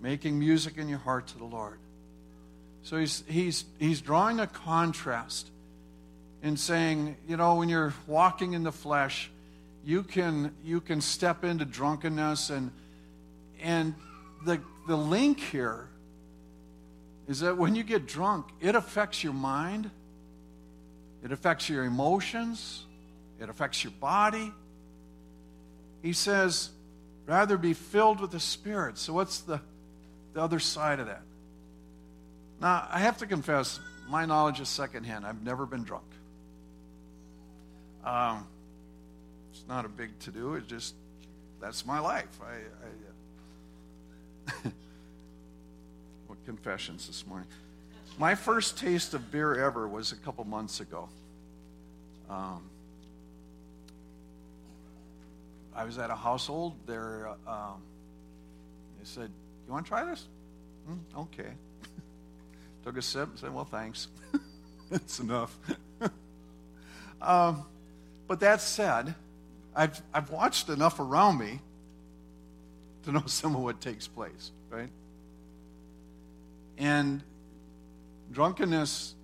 making 0.00 0.38
music 0.38 0.78
in 0.78 0.88
your 0.88 0.98
heart 0.98 1.26
to 1.28 1.38
the 1.38 1.44
Lord. 1.44 1.78
So 2.82 2.96
he's, 2.98 3.22
he's, 3.26 3.64
he's 3.78 4.00
drawing 4.00 4.40
a 4.40 4.46
contrast 4.46 5.50
in 6.42 6.56
saying, 6.56 7.16
you 7.26 7.36
know, 7.36 7.54
when 7.56 7.68
you're 7.68 7.94
walking 8.06 8.52
in 8.52 8.62
the 8.62 8.72
flesh, 8.72 9.30
you 9.84 10.02
can 10.02 10.54
you 10.64 10.80
can 10.80 11.00
step 11.00 11.44
into 11.44 11.64
drunkenness 11.64 12.50
and 12.50 12.70
and 13.60 13.94
the 14.44 14.60
the 14.86 14.96
link 14.96 15.40
here 15.40 15.88
is 17.28 17.40
that 17.40 17.56
when 17.56 17.74
you 17.74 17.82
get 17.82 18.06
drunk, 18.06 18.46
it 18.60 18.74
affects 18.74 19.24
your 19.24 19.32
mind, 19.32 19.90
it 21.24 21.32
affects 21.32 21.68
your 21.68 21.84
emotions, 21.84 22.84
it 23.40 23.48
affects 23.48 23.82
your 23.82 23.94
body. 23.98 24.52
He 26.02 26.12
says, 26.12 26.68
rather 27.26 27.56
be 27.56 27.72
filled 27.72 28.20
with 28.20 28.30
the 28.30 28.40
Spirit. 28.40 28.98
So 28.98 29.14
what's 29.14 29.40
the 29.40 29.60
the 30.34 30.42
other 30.42 30.58
side 30.58 31.00
of 31.00 31.06
that? 31.06 31.22
Now, 32.60 32.86
I 32.90 33.00
have 33.00 33.18
to 33.18 33.26
confess, 33.26 33.80
my 34.08 34.26
knowledge 34.26 34.60
is 34.60 34.68
secondhand. 34.68 35.24
I've 35.24 35.42
never 35.42 35.64
been 35.64 35.84
drunk. 35.84 36.04
Um, 38.04 38.46
it's 39.52 39.64
not 39.68 39.84
a 39.84 39.88
big 39.88 40.18
to 40.20 40.30
do. 40.30 40.54
It's 40.54 40.66
just 40.66 40.94
that's 41.60 41.86
my 41.86 42.00
life. 42.00 42.38
I, 42.42 42.52
I 42.52 44.68
uh, 44.68 44.68
what 46.26 46.44
confessions 46.44 47.06
this 47.06 47.26
morning? 47.26 47.48
My 48.18 48.36
first 48.36 48.78
taste 48.78 49.12
of 49.14 49.32
beer 49.32 49.54
ever 49.54 49.88
was 49.88 50.12
a 50.12 50.16
couple 50.16 50.44
months 50.44 50.80
ago. 50.80 51.08
Um, 52.30 52.62
I 55.74 55.84
was 55.84 55.98
at 55.98 56.10
a 56.10 56.14
household. 56.14 56.74
There, 56.86 57.28
um, 57.46 57.82
they 58.98 59.04
said, 59.04 59.30
"You 59.66 59.72
want 59.72 59.84
to 59.84 59.88
try 59.88 60.04
this?" 60.04 60.26
Mm, 60.88 61.22
okay. 61.22 61.50
Took 62.84 62.96
a 62.96 63.02
sip 63.02 63.30
and 63.30 63.38
said, 63.38 63.52
"Well, 63.52 63.64
thanks. 63.64 64.06
That's 64.90 65.18
enough." 65.18 65.58
um, 67.20 67.66
but 68.28 68.40
that 68.40 68.60
said, 68.60 69.16
I've, 69.74 70.00
I've 70.12 70.30
watched 70.30 70.68
enough 70.68 71.00
around 71.00 71.38
me 71.38 71.60
to 73.04 73.12
know 73.12 73.24
some 73.26 73.56
of 73.56 73.62
what 73.62 73.80
takes 73.80 74.06
place, 74.06 74.52
right? 74.70 74.88
And 76.78 77.22
drunkenness, 78.30 79.14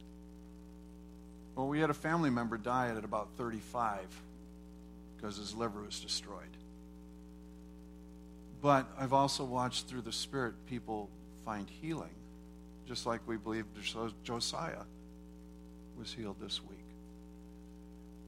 well, 1.54 1.69
we 1.69 1.80
had 1.80 1.90
a 1.90 1.95
family 1.95 2.30
member 2.30 2.57
die 2.57 2.88
at 2.88 3.04
about 3.04 3.28
35 3.37 3.99
because 5.16 5.37
his 5.37 5.54
liver 5.54 5.83
was 5.83 6.00
destroyed. 6.00 6.57
But 8.62 8.87
I've 8.99 9.12
also 9.12 9.45
watched 9.45 9.88
through 9.88 10.02
the 10.02 10.12
Spirit 10.12 10.54
people 10.66 11.11
find 11.45 11.69
healing, 11.69 12.14
just 12.87 13.07
like 13.07 13.21
we 13.26 13.37
believe 13.37 13.64
Josiah 14.23 14.85
was 15.99 16.12
healed 16.12 16.37
this 16.40 16.61
week. 16.62 16.78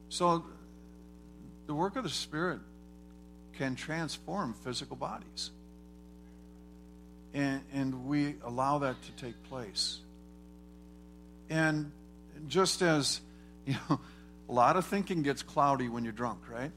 So 0.09 0.45
the 1.65 1.73
work 1.73 1.95
of 1.95 2.03
the 2.03 2.09
Spirit 2.09 2.59
can 3.57 3.75
transform 3.75 4.53
physical 4.53 4.95
bodies. 4.95 5.51
And, 7.33 7.61
and 7.73 8.05
we 8.05 8.35
allow 8.43 8.79
that 8.79 9.01
to 9.03 9.11
take 9.13 9.41
place. 9.43 9.99
And 11.49 11.91
just 12.47 12.81
as, 12.81 13.21
you 13.65 13.75
know, 13.89 13.99
a 14.49 14.51
lot 14.53 14.75
of 14.75 14.85
thinking 14.85 15.21
gets 15.21 15.41
cloudy 15.41 15.89
when 15.89 16.03
you're 16.03 16.13
drunk, 16.13 16.39
right? 16.49 16.71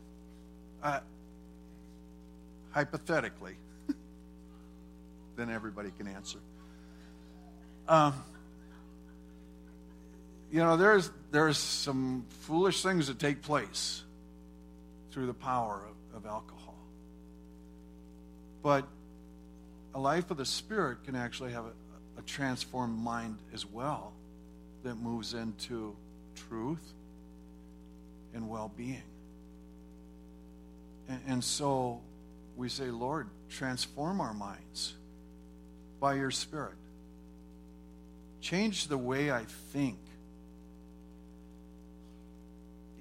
Uh, 0.82 1.00
hypothetically, 2.70 3.56
then 5.36 5.50
everybody 5.50 5.90
can 5.96 6.06
answer. 6.06 6.38
Um, 7.88 8.22
you 10.50 10.60
know, 10.60 10.76
there's 10.76 11.10
there's 11.30 11.58
some 11.58 12.24
foolish 12.42 12.82
things 12.82 13.08
that 13.08 13.18
take 13.18 13.42
place 13.42 14.02
through 15.10 15.26
the 15.26 15.34
power 15.34 15.82
of, 16.12 16.16
of 16.16 16.26
alcohol. 16.26 16.74
But 18.62 18.86
a 19.94 19.98
life 19.98 20.30
of 20.30 20.36
the 20.36 20.44
Spirit 20.44 21.04
can 21.04 21.16
actually 21.16 21.52
have 21.52 21.64
a, 21.64 21.72
a 22.18 22.22
transformed 22.22 22.98
mind 22.98 23.38
as 23.52 23.64
well 23.64 24.12
that 24.86 24.96
moves 24.96 25.34
into 25.34 25.96
truth 26.48 26.92
and 28.34 28.48
well 28.48 28.70
being. 28.76 29.02
And, 31.08 31.20
and 31.26 31.44
so 31.44 32.00
we 32.56 32.68
say, 32.68 32.86
Lord, 32.86 33.26
transform 33.50 34.20
our 34.20 34.32
minds 34.32 34.94
by 35.98 36.14
your 36.14 36.30
Spirit. 36.30 36.76
Change 38.40 38.86
the 38.86 38.96
way 38.96 39.32
I 39.32 39.44
think. 39.72 39.98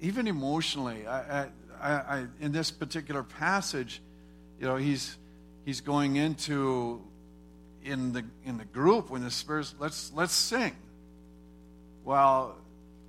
Even 0.00 0.26
emotionally, 0.26 1.06
I, 1.06 1.42
I, 1.42 1.48
I, 1.80 2.26
in 2.40 2.50
this 2.50 2.72
particular 2.72 3.22
passage, 3.22 4.02
you 4.60 4.66
know, 4.66 4.76
he's 4.76 5.16
he's 5.64 5.80
going 5.80 6.16
into 6.16 7.00
in 7.84 8.12
the 8.12 8.24
in 8.44 8.58
the 8.58 8.64
group 8.64 9.08
when 9.08 9.22
the 9.22 9.30
Spirit 9.30 9.72
let's 9.78 10.12
let's 10.12 10.34
sing. 10.34 10.74
Well, 12.06 12.54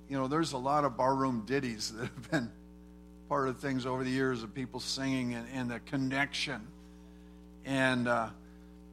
you 0.08 0.18
know, 0.18 0.26
there's 0.26 0.54
a 0.54 0.58
lot 0.58 0.84
of 0.84 0.96
barroom 0.96 1.44
ditties 1.46 1.92
that 1.92 2.02
have 2.02 2.30
been 2.32 2.50
part 3.28 3.46
of 3.46 3.60
things 3.60 3.86
over 3.86 4.02
the 4.02 4.10
years 4.10 4.42
of 4.42 4.52
people 4.52 4.80
singing 4.80 5.34
and, 5.34 5.46
and 5.54 5.70
the 5.70 5.78
connection. 5.78 6.66
And, 7.64 8.08
uh, 8.08 8.30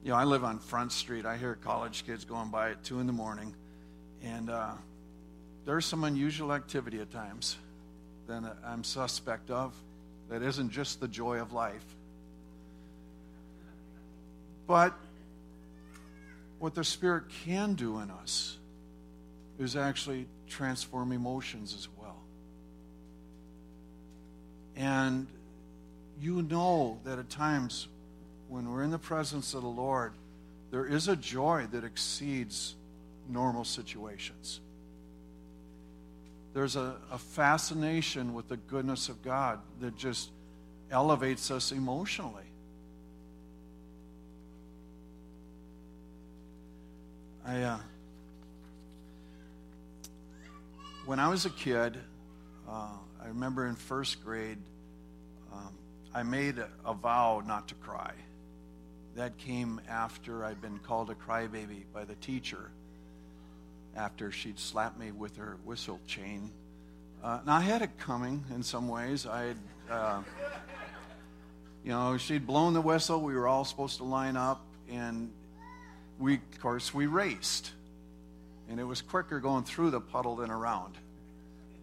you 0.03 0.11
know, 0.11 0.15
I 0.15 0.25
live 0.25 0.43
on 0.43 0.59
Front 0.59 0.91
Street. 0.91 1.25
I 1.25 1.37
hear 1.37 1.55
college 1.55 2.05
kids 2.05 2.23
going 2.23 2.51
by 2.51 2.69
at 2.69 2.83
2 2.83 2.99
in 2.99 3.07
the 3.07 3.13
morning. 3.13 3.55
And 4.23 4.51
uh, 4.51 4.73
there's 5.65 5.85
some 5.85 6.03
unusual 6.03 6.53
activity 6.53 6.99
at 6.99 7.09
times 7.09 7.57
that 8.27 8.43
I'm 8.63 8.83
suspect 8.83 9.49
of 9.49 9.73
that 10.29 10.43
isn't 10.43 10.69
just 10.69 10.99
the 10.99 11.07
joy 11.07 11.39
of 11.39 11.51
life. 11.51 11.83
But 14.67 14.93
what 16.59 16.75
the 16.75 16.83
Spirit 16.83 17.23
can 17.43 17.73
do 17.73 17.97
in 17.97 18.11
us 18.11 18.57
is 19.57 19.75
actually 19.75 20.27
transform 20.47 21.11
emotions 21.11 21.73
as 21.77 21.87
well. 21.99 22.17
And 24.75 25.27
you 26.19 26.41
know 26.41 26.99
that 27.05 27.19
at 27.19 27.29
times 27.29 27.87
when 28.49 28.71
we're 28.71 28.83
in 28.83 28.91
the 28.91 28.99
presence 28.99 29.53
of 29.53 29.61
the 29.61 29.67
Lord, 29.67 30.13
there 30.71 30.85
is 30.85 31.07
a 31.07 31.15
joy 31.15 31.67
that 31.71 31.83
exceeds 31.83 32.75
normal 33.29 33.63
situations. 33.63 34.59
There's 36.53 36.75
a, 36.75 36.95
a 37.11 37.17
fascination 37.17 38.33
with 38.33 38.47
the 38.47 38.57
goodness 38.57 39.09
of 39.09 39.21
God 39.21 39.59
that 39.81 39.97
just 39.97 40.29
elevates 40.91 41.51
us 41.51 41.71
emotionally. 41.71 42.43
I, 47.45 47.61
uh, 47.61 47.77
when 51.05 51.19
I 51.19 51.29
was 51.29 51.45
a 51.45 51.49
kid, 51.51 51.97
uh, 52.67 52.89
I 53.23 53.27
remember 53.27 53.67
in 53.67 53.75
first 53.75 54.23
grade, 54.23 54.57
um, 55.53 55.73
I 56.13 56.23
made 56.23 56.57
a, 56.57 56.69
a, 56.83 56.93
vow 56.93 57.43
not 57.45 57.67
to 57.67 57.75
cry. 57.75 58.13
That 59.15 59.37
came 59.37 59.79
after 59.87 60.43
I'd 60.43 60.61
been 60.61 60.79
called 60.79 61.09
a 61.09 61.15
crybaby 61.15 61.83
by 61.93 62.05
the 62.05 62.15
teacher 62.15 62.71
after 63.95 64.31
she'd 64.31 64.59
slapped 64.59 64.99
me 64.99 65.11
with 65.11 65.37
her 65.37 65.57
whistle 65.63 65.99
chain. 66.07 66.51
Uh, 67.23 67.39
now, 67.45 67.55
I 67.55 67.61
had 67.61 67.81
it 67.81 67.97
coming 67.97 68.43
in 68.53 68.63
some 68.63 68.87
ways. 68.87 69.25
I 69.25 69.53
uh, 69.89 70.21
you 71.83 71.91
know, 71.91 72.17
she'd 72.17 72.47
blown 72.47 72.73
the 72.73 72.81
whistle. 72.81 73.21
We 73.21 73.35
were 73.35 73.47
all 73.47 73.63
supposed 73.63 73.97
to 73.97 74.03
line 74.03 74.35
up, 74.35 74.65
and 74.89 75.31
we, 76.17 76.35
of 76.35 76.59
course, 76.59 76.93
we 76.93 77.05
raced. 77.05 77.71
And 78.69 78.79
it 78.79 78.83
was 78.83 79.01
quicker 79.01 79.39
going 79.39 79.63
through 79.63 79.91
the 79.91 80.01
puddle 80.01 80.35
than 80.35 80.49
around. 80.49 80.95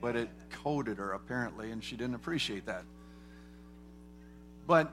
But 0.00 0.16
it 0.16 0.28
coated 0.50 0.98
her, 0.98 1.12
apparently, 1.12 1.70
and 1.70 1.82
she 1.82 1.96
didn't 1.96 2.16
appreciate 2.16 2.66
that. 2.66 2.84
But 4.66 4.92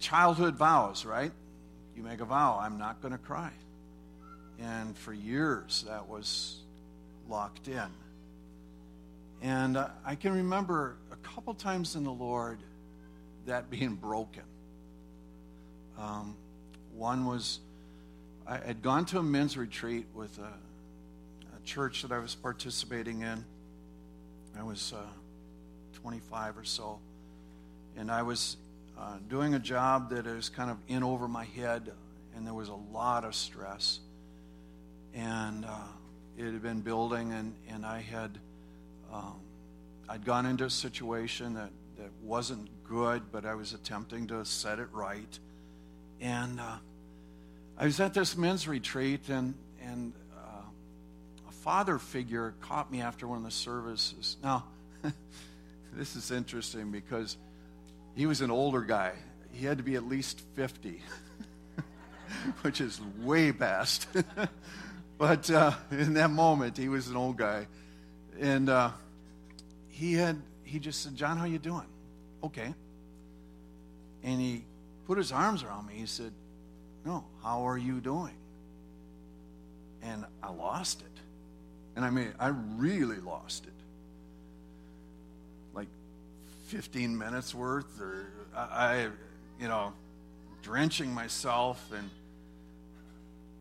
childhood 0.00 0.56
vows, 0.56 1.04
right? 1.04 1.32
You 1.96 2.02
make 2.02 2.20
a 2.20 2.24
vow, 2.24 2.58
I'm 2.60 2.78
not 2.78 3.00
going 3.02 3.12
to 3.12 3.18
cry. 3.18 3.50
And 4.58 4.96
for 4.96 5.12
years, 5.12 5.84
that 5.88 6.08
was 6.08 6.58
locked 7.28 7.68
in. 7.68 7.88
And 9.42 9.78
I 10.04 10.14
can 10.16 10.34
remember 10.34 10.96
a 11.12 11.16
couple 11.16 11.54
times 11.54 11.96
in 11.96 12.04
the 12.04 12.12
Lord 12.12 12.58
that 13.46 13.70
being 13.70 13.94
broken. 13.94 14.42
Um, 15.98 16.36
one 16.94 17.24
was 17.26 17.60
I 18.46 18.58
had 18.58 18.82
gone 18.82 19.04
to 19.06 19.18
a 19.18 19.22
men's 19.22 19.56
retreat 19.56 20.06
with 20.14 20.38
a, 20.38 20.52
church 21.64 22.02
that 22.02 22.12
I 22.12 22.18
was 22.18 22.34
participating 22.34 23.22
in. 23.22 23.44
I 24.58 24.62
was 24.62 24.92
uh, 24.92 25.02
25 25.94 26.58
or 26.58 26.64
so. 26.64 26.98
And 27.96 28.10
I 28.10 28.22
was 28.22 28.56
uh, 28.98 29.16
doing 29.28 29.54
a 29.54 29.58
job 29.58 30.10
that 30.10 30.26
was 30.26 30.48
kind 30.48 30.70
of 30.70 30.78
in 30.88 31.02
over 31.02 31.28
my 31.28 31.44
head, 31.44 31.92
and 32.36 32.46
there 32.46 32.54
was 32.54 32.68
a 32.68 32.74
lot 32.74 33.24
of 33.24 33.34
stress. 33.34 34.00
And 35.14 35.64
uh, 35.64 35.70
it 36.38 36.44
had 36.44 36.62
been 36.62 36.80
building, 36.80 37.32
and, 37.32 37.54
and 37.68 37.84
I 37.84 38.00
had 38.00 38.38
um, 39.12 39.40
I'd 40.08 40.24
gone 40.24 40.46
into 40.46 40.64
a 40.64 40.70
situation 40.70 41.54
that, 41.54 41.70
that 41.98 42.10
wasn't 42.22 42.68
good, 42.84 43.22
but 43.30 43.44
I 43.44 43.54
was 43.54 43.72
attempting 43.72 44.26
to 44.28 44.44
set 44.44 44.78
it 44.78 44.88
right. 44.92 45.38
And 46.20 46.60
uh, 46.60 46.76
I 47.78 47.84
was 47.84 48.00
at 48.00 48.14
this 48.14 48.36
men's 48.36 48.66
retreat, 48.66 49.28
and, 49.28 49.54
and 49.80 50.12
father 51.60 51.98
figure 51.98 52.54
caught 52.60 52.90
me 52.90 53.00
after 53.00 53.26
one 53.26 53.38
of 53.38 53.44
the 53.44 53.50
services. 53.50 54.36
Now, 54.42 54.64
this 55.92 56.16
is 56.16 56.30
interesting 56.30 56.90
because 56.90 57.36
he 58.14 58.26
was 58.26 58.40
an 58.40 58.50
older 58.50 58.80
guy. 58.80 59.12
He 59.52 59.66
had 59.66 59.78
to 59.78 59.84
be 59.84 59.94
at 59.96 60.06
least 60.06 60.40
50, 60.54 61.00
which 62.62 62.80
is 62.80 63.00
way 63.18 63.52
past. 63.52 64.06
but 65.18 65.50
uh, 65.50 65.72
in 65.90 66.14
that 66.14 66.30
moment, 66.30 66.76
he 66.76 66.88
was 66.88 67.08
an 67.08 67.16
old 67.16 67.36
guy. 67.36 67.66
And 68.38 68.68
uh, 68.68 68.90
he 69.88 70.14
had 70.14 70.40
he 70.64 70.78
just 70.78 71.02
said, 71.02 71.16
John, 71.16 71.36
how 71.36 71.46
you 71.46 71.58
doing? 71.58 71.86
Okay. 72.44 72.72
And 74.22 74.40
he 74.40 74.64
put 75.06 75.18
his 75.18 75.32
arms 75.32 75.64
around 75.64 75.88
me. 75.88 75.94
He 75.94 76.06
said, 76.06 76.32
no, 77.04 77.24
how 77.42 77.66
are 77.66 77.76
you 77.76 78.00
doing? 78.00 78.34
And 80.00 80.24
I 80.42 80.52
lost 80.52 81.00
it. 81.00 81.20
And 81.96 82.04
I 82.04 82.10
mean, 82.10 82.32
I 82.38 82.48
really 82.48 83.18
lost 83.18 83.66
it. 83.66 83.72
Like 85.74 85.88
15 86.68 87.16
minutes 87.16 87.54
worth, 87.54 88.00
or 88.00 88.26
I, 88.56 89.08
you 89.60 89.68
know, 89.68 89.92
drenching 90.62 91.12
myself. 91.12 91.84
And, 91.96 92.10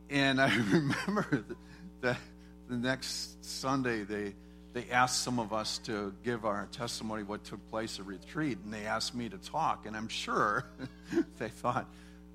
and 0.09 0.41
I 0.41 0.55
remember 0.71 1.43
that 2.01 2.17
the 2.69 2.77
next 2.77 3.43
Sunday, 3.43 4.03
they, 4.03 4.33
they 4.73 4.89
asked 4.91 5.23
some 5.23 5.39
of 5.39 5.51
us 5.51 5.79
to 5.79 6.13
give 6.23 6.45
our 6.45 6.67
testimony 6.71 7.23
what 7.23 7.43
took 7.43 7.67
place 7.69 7.99
at 7.99 8.05
retreat, 8.05 8.59
and 8.63 8.73
they 8.73 8.85
asked 8.85 9.15
me 9.15 9.27
to 9.29 9.37
talk. 9.37 9.85
And 9.85 9.97
I'm 9.97 10.07
sure 10.07 10.65
they 11.39 11.49
thought, 11.49 11.87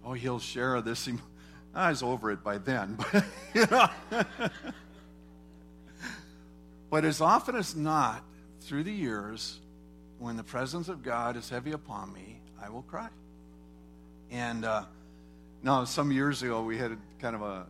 oh, 0.05 0.13
he'll 0.13 0.41
share 0.41 0.81
this. 0.81 1.09
I 1.75 1.91
was 1.91 2.03
over 2.03 2.31
it 2.31 2.45
by 2.45 2.59
then, 2.59 2.97
but 3.13 3.25
you 3.55 3.67
know. 3.71 3.89
But 6.91 7.05
as 7.05 7.21
often 7.21 7.57
as 7.57 7.75
not, 7.75 8.25
through 8.61 8.85
the 8.85 8.93
years, 8.93 9.61
when 10.19 10.37
the 10.37 10.45
presence 10.45 10.89
of 10.89 11.03
God 11.03 11.37
is 11.37 11.49
heavy 11.49 11.73
upon 11.73 12.13
me, 12.13 12.41
I 12.63 12.71
will 12.71 12.83
cry. 12.83 13.09
And 14.31 14.65
uh, 14.65 14.85
now, 15.63 15.85
some 15.85 16.11
years 16.13 16.43
ago, 16.43 16.63
we 16.63 16.79
had 16.79 16.93
a, 16.93 16.99
kind 17.21 17.37
of 17.37 17.43
a, 17.43 17.67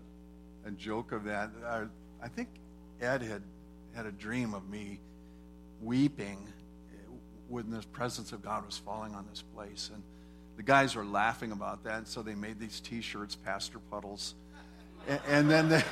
a 0.67 0.71
joke 0.71 1.13
of 1.13 1.25
that. 1.25 1.51
I, 1.67 1.85
I 2.23 2.29
think 2.29 2.49
Ed 3.01 3.23
had 3.23 3.43
had 3.95 4.07
a 4.07 4.13
dream 4.13 4.55
of 4.55 4.69
me 4.69 5.01
weeping 5.81 6.49
when 7.49 7.71
the 7.71 7.83
presence 7.93 8.33
of 8.33 8.43
God 8.43 8.65
was 8.65 8.79
falling 8.79 9.15
on 9.15 9.27
this 9.29 9.43
place. 9.43 9.91
And 9.93 10.03
the 10.57 10.63
guys 10.63 10.95
were 10.95 11.05
laughing 11.05 11.53
about 11.53 11.85
that, 11.85 12.09
so 12.09 12.23
they 12.23 12.35
made 12.35 12.59
these 12.59 12.81
T-shirts, 12.81 13.37
Pastor 13.37 13.79
Puddles, 13.91 14.35
and, 15.07 15.21
and 15.29 15.51
then 15.51 15.69
they, 15.69 15.83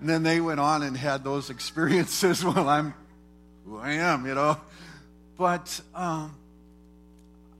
and 0.00 0.08
then 0.08 0.22
they 0.22 0.40
went 0.40 0.60
on 0.60 0.82
and 0.82 0.96
had 0.96 1.24
those 1.24 1.50
experiences. 1.56 2.44
Well, 2.44 2.68
I'm 2.68 2.94
who 3.64 3.78
I 3.78 3.92
am, 3.92 4.26
you 4.26 4.34
know. 4.34 4.60
But 5.36 5.80
um, 5.94 6.36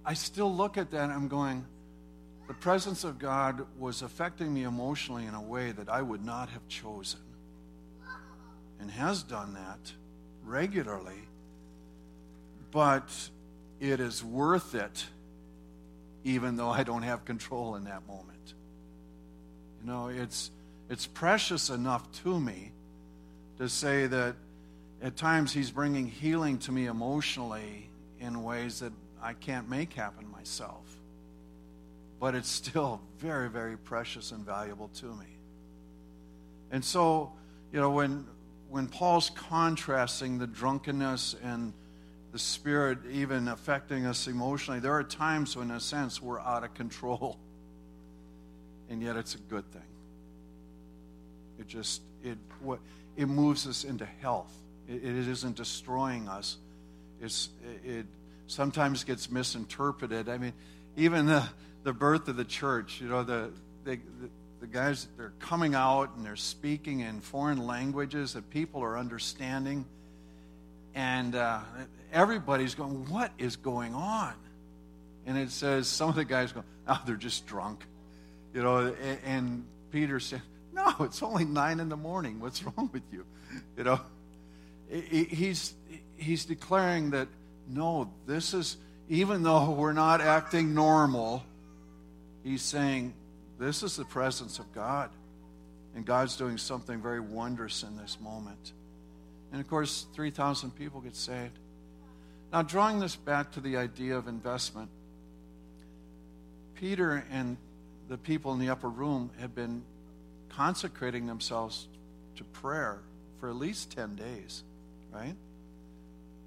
I 0.04 0.14
still 0.14 0.54
look 0.54 0.76
at 0.76 0.90
that 0.90 1.04
and 1.04 1.12
I'm 1.12 1.28
going, 1.28 1.64
the 2.46 2.54
presence 2.54 3.04
of 3.04 3.18
God 3.18 3.66
was 3.78 4.02
affecting 4.02 4.52
me 4.52 4.64
emotionally 4.64 5.24
in 5.24 5.34
a 5.34 5.40
way 5.40 5.72
that 5.72 5.88
I 5.88 6.02
would 6.02 6.24
not 6.24 6.50
have 6.50 6.66
chosen, 6.68 7.20
and 8.78 8.90
has 8.90 9.22
done 9.22 9.54
that 9.54 9.92
regularly. 10.44 11.22
But 12.70 13.08
it 13.80 13.98
is 13.98 14.22
worth 14.22 14.74
it, 14.74 15.06
even 16.22 16.56
though 16.56 16.68
I 16.68 16.82
don't 16.82 17.02
have 17.02 17.24
control 17.24 17.76
in 17.76 17.84
that 17.84 18.06
moment. 18.06 18.54
You 19.80 19.90
know, 19.90 20.08
it's 20.08 20.50
it's 20.94 21.09
precious 21.09 21.70
enough 21.70 22.09
to 22.22 22.38
me 22.38 22.70
to 23.59 23.68
say 23.68 24.07
that 24.07 24.37
at 25.02 25.16
times 25.16 25.52
He's 25.52 25.72
bringing 25.72 26.07
healing 26.07 26.57
to 26.59 26.70
me 26.70 26.87
emotionally 26.87 27.90
in 28.20 28.44
ways 28.44 28.78
that 28.78 28.92
I 29.20 29.33
can't 29.33 29.68
make 29.68 29.94
happen 29.94 30.30
myself. 30.30 30.85
But 32.20 32.37
it's 32.37 32.48
still 32.48 33.00
very, 33.18 33.50
very 33.50 33.76
precious 33.76 34.30
and 34.30 34.46
valuable 34.46 34.87
to 35.00 35.07
me. 35.07 35.26
And 36.70 36.85
so, 36.85 37.33
you 37.72 37.80
know, 37.80 37.90
when 37.90 38.24
when 38.70 38.87
Paul's 38.87 39.30
contrasting 39.30 40.38
the 40.38 40.46
drunkenness 40.46 41.35
and 41.42 41.72
the 42.30 42.38
spirit 42.38 42.98
even 43.11 43.48
affecting 43.48 44.07
us 44.07 44.28
emotionally, 44.28 44.78
there 44.78 44.92
are 44.92 45.02
times 45.02 45.57
when, 45.57 45.70
in 45.70 45.76
a 45.76 45.80
sense, 45.80 46.22
we're 46.22 46.38
out 46.38 46.62
of 46.62 46.72
control. 46.74 47.37
And 48.90 49.02
yet 49.02 49.16
it's 49.16 49.35
a 49.35 49.38
good 49.38 49.64
thing. 49.72 49.93
It 51.58 51.68
just 51.68 52.02
it 52.22 52.38
what 52.60 52.80
it 53.16 53.26
moves 53.26 53.66
us 53.66 53.84
into 53.84 54.06
health. 54.06 54.52
It, 54.88 55.04
it 55.04 55.28
isn't 55.28 55.56
destroying 55.56 56.28
us. 56.28 56.56
It's 57.20 57.50
it 57.84 58.06
sometimes 58.46 59.04
gets 59.04 59.30
misinterpreted. 59.30 60.28
I 60.28 60.38
mean, 60.38 60.52
even 60.96 61.26
the 61.26 61.44
the 61.84 61.92
birth 61.92 62.28
of 62.28 62.36
the 62.36 62.44
church. 62.44 63.00
You 63.00 63.08
know, 63.08 63.22
the 63.22 63.50
the, 63.84 63.96
the 64.20 64.30
the 64.64 64.66
guys 64.66 65.06
they're 65.18 65.34
coming 65.40 65.74
out 65.74 66.16
and 66.16 66.24
they're 66.24 66.36
speaking 66.36 67.00
in 67.00 67.20
foreign 67.20 67.66
languages 67.66 68.32
that 68.32 68.48
people 68.48 68.82
are 68.82 68.96
understanding 68.96 69.84
and 70.94 71.34
uh, 71.34 71.60
everybody's 72.14 72.74
going 72.74 73.06
what 73.10 73.30
is 73.36 73.56
going 73.56 73.94
on 73.94 74.32
and 75.26 75.36
it 75.36 75.50
says 75.50 75.86
some 75.86 76.08
of 76.08 76.14
the 76.14 76.24
guys 76.24 76.52
go 76.52 76.64
oh 76.88 77.02
they're 77.04 77.16
just 77.16 77.46
drunk 77.46 77.84
you 78.54 78.62
know 78.62 78.94
and, 79.02 79.18
and 79.26 79.64
peter 79.90 80.18
said 80.18 80.40
no, 80.98 81.04
it's 81.04 81.22
only 81.22 81.44
nine 81.44 81.80
in 81.80 81.88
the 81.88 81.96
morning. 81.96 82.40
What's 82.40 82.62
wrong 82.62 82.90
with 82.92 83.02
you? 83.12 83.24
You 83.76 83.85
know, 83.85 84.00
he's, 84.90 85.74
he's 86.16 86.44
declaring 86.44 87.11
that 87.11 87.28
no, 87.68 88.12
this 88.26 88.52
is, 88.54 88.76
even 89.09 89.42
though 89.42 89.70
we're 89.70 89.92
not 89.92 90.20
acting 90.20 90.74
normal, 90.74 91.42
he's 92.42 92.62
saying 92.62 93.14
this 93.59 93.83
is 93.83 93.96
the 93.96 94.04
presence 94.04 94.59
of 94.59 94.72
God. 94.72 95.11
And 95.94 96.04
God's 96.04 96.37
doing 96.37 96.59
something 96.59 97.00
very 97.00 97.20
wondrous 97.20 97.85
in 97.85 97.96
this 97.96 98.18
moment. 98.20 98.72
And 99.52 99.61
of 99.61 99.68
course, 99.68 100.07
3,000 100.12 100.72
people 100.72 101.00
get 101.00 101.14
saved. 101.14 101.57
Now, 102.52 102.62
drawing 102.62 102.98
this 102.98 103.14
back 103.14 103.52
to 103.52 103.61
the 103.61 103.76
idea 103.76 104.16
of 104.16 104.26
investment, 104.26 104.90
Peter 106.74 107.24
and 107.30 107.57
the 108.09 108.18
people 108.18 108.52
in 108.52 108.59
the 108.59 108.70
upper 108.70 108.88
room 108.88 109.30
had 109.38 109.54
been 109.54 109.83
consecrating 110.56 111.26
themselves 111.26 111.88
to 112.36 112.44
prayer 112.44 113.00
for 113.40 113.48
at 113.48 113.56
least 113.56 113.90
10 113.92 114.16
days, 114.16 114.62
right? 115.12 115.34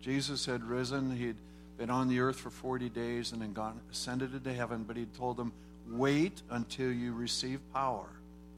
Jesus 0.02 0.46
had 0.46 0.64
risen. 0.64 1.16
He'd 1.16 1.36
been 1.78 1.90
on 1.90 2.08
the 2.08 2.20
earth 2.20 2.40
for 2.40 2.50
40 2.50 2.90
days 2.90 3.32
and 3.32 3.42
then 3.42 3.54
gone, 3.54 3.80
ascended 3.92 4.34
into 4.34 4.54
heaven, 4.54 4.84
but 4.88 4.98
he'd 4.98 5.14
told 5.14 5.38
them, 5.38 5.52
wait 5.90 6.42
until 6.50 6.92
you 6.92 7.14
receive 7.14 7.60
power 7.74 8.08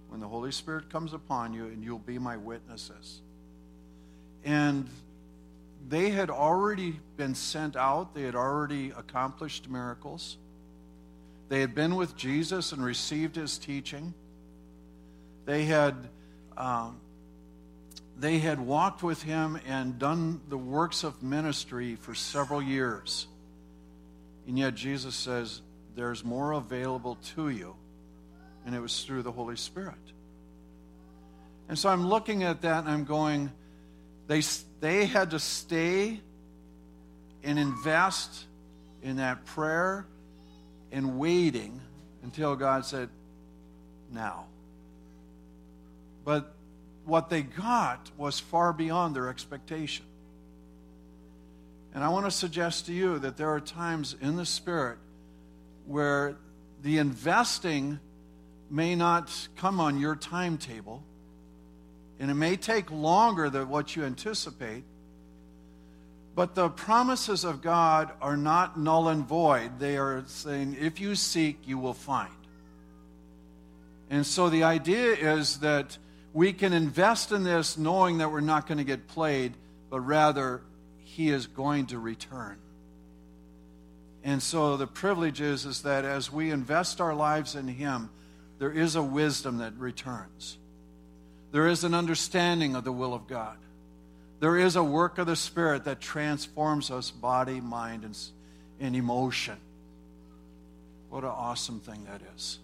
when 0.10 0.20
the 0.20 0.28
Holy 0.28 0.52
Spirit 0.52 0.90
comes 0.90 1.14
upon 1.14 1.54
you, 1.54 1.66
and 1.66 1.84
you'll 1.84 2.00
be 2.00 2.18
my 2.18 2.36
witnesses. 2.36 3.22
And 4.44 4.90
they 5.88 6.10
had 6.10 6.30
already 6.30 7.00
been 7.16 7.36
sent 7.36 7.76
out, 7.76 8.16
they 8.16 8.24
had 8.24 8.36
already 8.36 8.90
accomplished 8.90 9.70
miracles. 9.70 10.38
They 11.50 11.62
had 11.62 11.76
been 11.76 11.96
with 11.96 12.16
Jesus 12.16 12.72
and 12.72 12.84
received 12.84 13.36
his 13.36 13.58
teaching. 13.58 14.14
They 15.50 15.66
had, 15.66 15.96
um, 16.56 17.00
they 18.20 18.38
had 18.38 18.60
walked 18.60 19.02
with 19.02 19.24
him 19.24 19.60
and 19.66 19.98
done 19.98 20.42
the 20.48 20.60
works 20.60 21.04
of 21.04 21.24
ministry 21.24 21.96
for 21.96 22.14
several 22.14 22.62
years. 22.62 23.26
And 24.46 24.60
yet 24.60 24.76
Jesus 24.76 25.16
says, 25.16 25.64
There's 25.96 26.24
more 26.24 26.52
available 26.52 27.18
to 27.34 27.50
you. 27.50 27.76
And 28.64 28.76
it 28.76 28.80
was 28.80 29.04
through 29.04 29.24
the 29.24 29.32
Holy 29.32 29.56
Spirit. 29.56 29.96
And 31.68 31.80
so 31.80 31.90
I'm 31.90 32.06
looking 32.06 32.44
at 32.44 32.62
that 32.62 32.84
and 32.84 32.88
I'm 32.88 33.06
going, 33.06 33.52
they, 34.28 34.44
they 34.82 35.08
had 35.08 35.32
to 35.32 35.40
stay 35.40 36.20
and 37.44 37.58
invest 37.58 38.46
in 39.02 39.16
that 39.16 39.46
prayer 39.46 40.06
and 40.92 41.18
waiting 41.18 41.82
until 42.22 42.56
God 42.56 42.86
said, 42.86 43.10
Now. 44.12 44.46
But 46.30 46.54
what 47.06 47.32
they 47.32 47.42
got 47.42 48.12
was 48.16 48.40
far 48.40 48.72
beyond 48.72 49.16
their 49.16 49.30
expectation. 49.30 50.06
And 51.92 52.04
I 52.04 52.10
want 52.10 52.28
to 52.28 52.32
suggest 52.32 52.86
to 52.86 52.94
you 52.94 53.18
that 53.18 53.36
there 53.36 53.50
are 53.50 53.60
times 53.60 54.16
in 54.22 54.36
the 54.36 54.46
Spirit 54.46 55.00
where 55.88 56.38
the 56.84 57.00
investing 57.00 58.00
may 58.70 58.94
not 58.94 59.48
come 59.56 59.80
on 59.80 60.00
your 60.00 60.16
timetable, 60.16 61.02
and 62.20 62.30
it 62.30 62.36
may 62.36 62.58
take 62.58 62.92
longer 62.92 63.50
than 63.50 63.68
what 63.68 63.96
you 63.96 64.04
anticipate. 64.04 64.84
But 66.36 66.54
the 66.54 66.70
promises 66.70 67.44
of 67.44 67.64
God 67.64 68.12
are 68.22 68.38
not 68.38 68.78
null 68.80 69.08
and 69.08 69.28
void. 69.28 69.80
They 69.80 69.98
are 69.98 70.24
saying, 70.28 70.78
if 70.80 71.00
you 71.00 71.16
seek, 71.16 71.68
you 71.68 71.80
will 71.80 71.96
find. 71.96 72.30
And 74.12 74.24
so 74.24 74.52
the 74.52 74.64
idea 74.64 75.14
is 75.14 75.62
that 75.62 75.98
we 76.34 76.54
can 76.54 76.74
invest 76.74 77.32
in 77.32 77.44
this 77.44 77.78
knowing 77.78 78.20
that 78.20 78.32
we're 78.32 78.42
not 78.42 78.68
going 78.68 78.78
to 78.78 78.84
get 78.84 79.08
played, 79.08 79.54
but 79.90 80.02
rather 80.02 80.62
He 81.04 81.30
is 81.30 81.48
going 81.48 81.88
to 81.88 82.00
return. 82.00 82.58
And 84.24 84.44
so 84.44 84.78
the 84.78 84.88
privilege 84.88 85.42
is, 85.42 85.66
is 85.66 85.84
that 85.84 86.06
as 86.06 86.32
we 86.32 86.52
invest 86.52 87.02
our 87.02 87.16
lives 87.16 87.56
in 87.56 87.68
Him, 87.68 88.10
there 88.60 88.72
is 88.72 88.96
a 88.96 89.04
wisdom 89.04 89.60
that 89.60 89.74
returns. 89.78 90.58
There 91.52 91.68
is 91.68 91.84
an 91.84 91.94
understanding 91.94 92.76
of 92.76 92.84
the 92.84 92.92
will 92.92 93.14
of 93.14 93.28
God. 93.28 93.58
There 94.40 94.58
is 94.58 94.76
a 94.76 94.84
work 94.84 95.18
of 95.18 95.28
the 95.28 95.36
Spirit 95.36 95.86
that 95.86 96.00
transforms 96.00 96.92
us 96.92 97.12
body, 97.12 97.60
mind, 97.60 98.04
and, 98.04 98.18
and 98.80 98.96
emotion. 98.96 99.58
What 101.10 101.24
an 101.24 101.32
awesome 101.32 101.80
thing 101.80 102.06
that 102.06 102.22
is. 102.36 102.60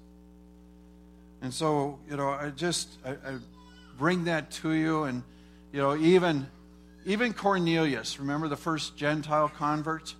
And 1.41 1.53
so, 1.53 1.99
you 2.09 2.15
know, 2.15 2.29
I 2.29 2.49
just, 2.51 2.89
I, 3.03 3.11
I 3.11 3.37
bring 3.97 4.25
that 4.25 4.51
to 4.51 4.71
you. 4.71 5.03
And, 5.03 5.23
you 5.71 5.79
know, 5.79 5.95
even, 5.95 6.47
even 7.05 7.33
Cornelius, 7.33 8.19
remember 8.19 8.47
the 8.47 8.57
first 8.57 8.97
Gentile 8.97 9.49
convert? 9.49 10.15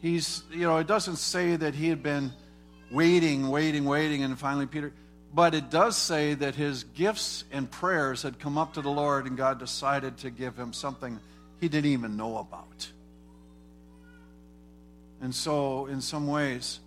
He's, 0.00 0.42
you 0.50 0.66
know, 0.66 0.78
it 0.78 0.86
doesn't 0.86 1.16
say 1.16 1.56
that 1.56 1.74
he 1.74 1.88
had 1.88 2.02
been 2.02 2.32
waiting, 2.90 3.48
waiting, 3.48 3.84
waiting, 3.84 4.22
and 4.22 4.38
finally 4.38 4.66
Peter, 4.66 4.92
but 5.32 5.54
it 5.54 5.70
does 5.70 5.96
say 5.96 6.34
that 6.34 6.54
his 6.54 6.84
gifts 6.84 7.44
and 7.50 7.70
prayers 7.70 8.22
had 8.22 8.38
come 8.38 8.56
up 8.56 8.74
to 8.74 8.82
the 8.82 8.90
Lord 8.90 9.26
and 9.26 9.36
God 9.36 9.58
decided 9.58 10.18
to 10.18 10.30
give 10.30 10.56
him 10.56 10.72
something 10.72 11.18
he 11.60 11.68
didn't 11.68 11.90
even 11.90 12.16
know 12.16 12.38
about. 12.38 12.90
And 15.20 15.34
so, 15.34 15.86
in 15.86 16.00
some 16.00 16.26
ways, 16.26 16.80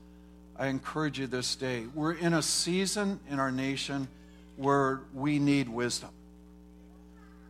I 0.58 0.68
encourage 0.68 1.20
you 1.20 1.28
this 1.28 1.56
day. 1.56 1.86
We're 1.94 2.14
in 2.14 2.34
a 2.34 2.42
season 2.42 3.20
in 3.30 3.40
our 3.40 3.52
nation 3.52 4.08
where 4.58 5.02
we 5.14 5.40
need 5.40 5.70
wisdom. 5.70 6.10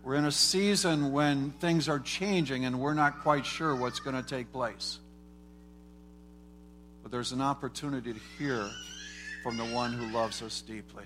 We're 0.04 0.16
in 0.16 0.26
a 0.26 0.32
season 0.32 1.12
when 1.12 1.52
things 1.60 1.90
are 1.90 2.00
changing 2.00 2.66
and 2.66 2.80
we're 2.80 2.94
not 2.94 3.24
quite 3.24 3.46
sure 3.46 3.76
what's 3.76 4.00
going 4.00 4.16
to 4.16 4.28
take 4.28 4.52
place. 4.54 5.00
But 7.04 7.12
there's 7.12 7.32
an 7.32 7.42
opportunity 7.42 8.14
to 8.14 8.20
hear 8.38 8.70
from 9.44 9.58
the 9.58 9.66
one 9.66 9.94
who 9.94 10.06
loves 10.14 10.42
us 10.42 10.62
deeply. 10.62 11.06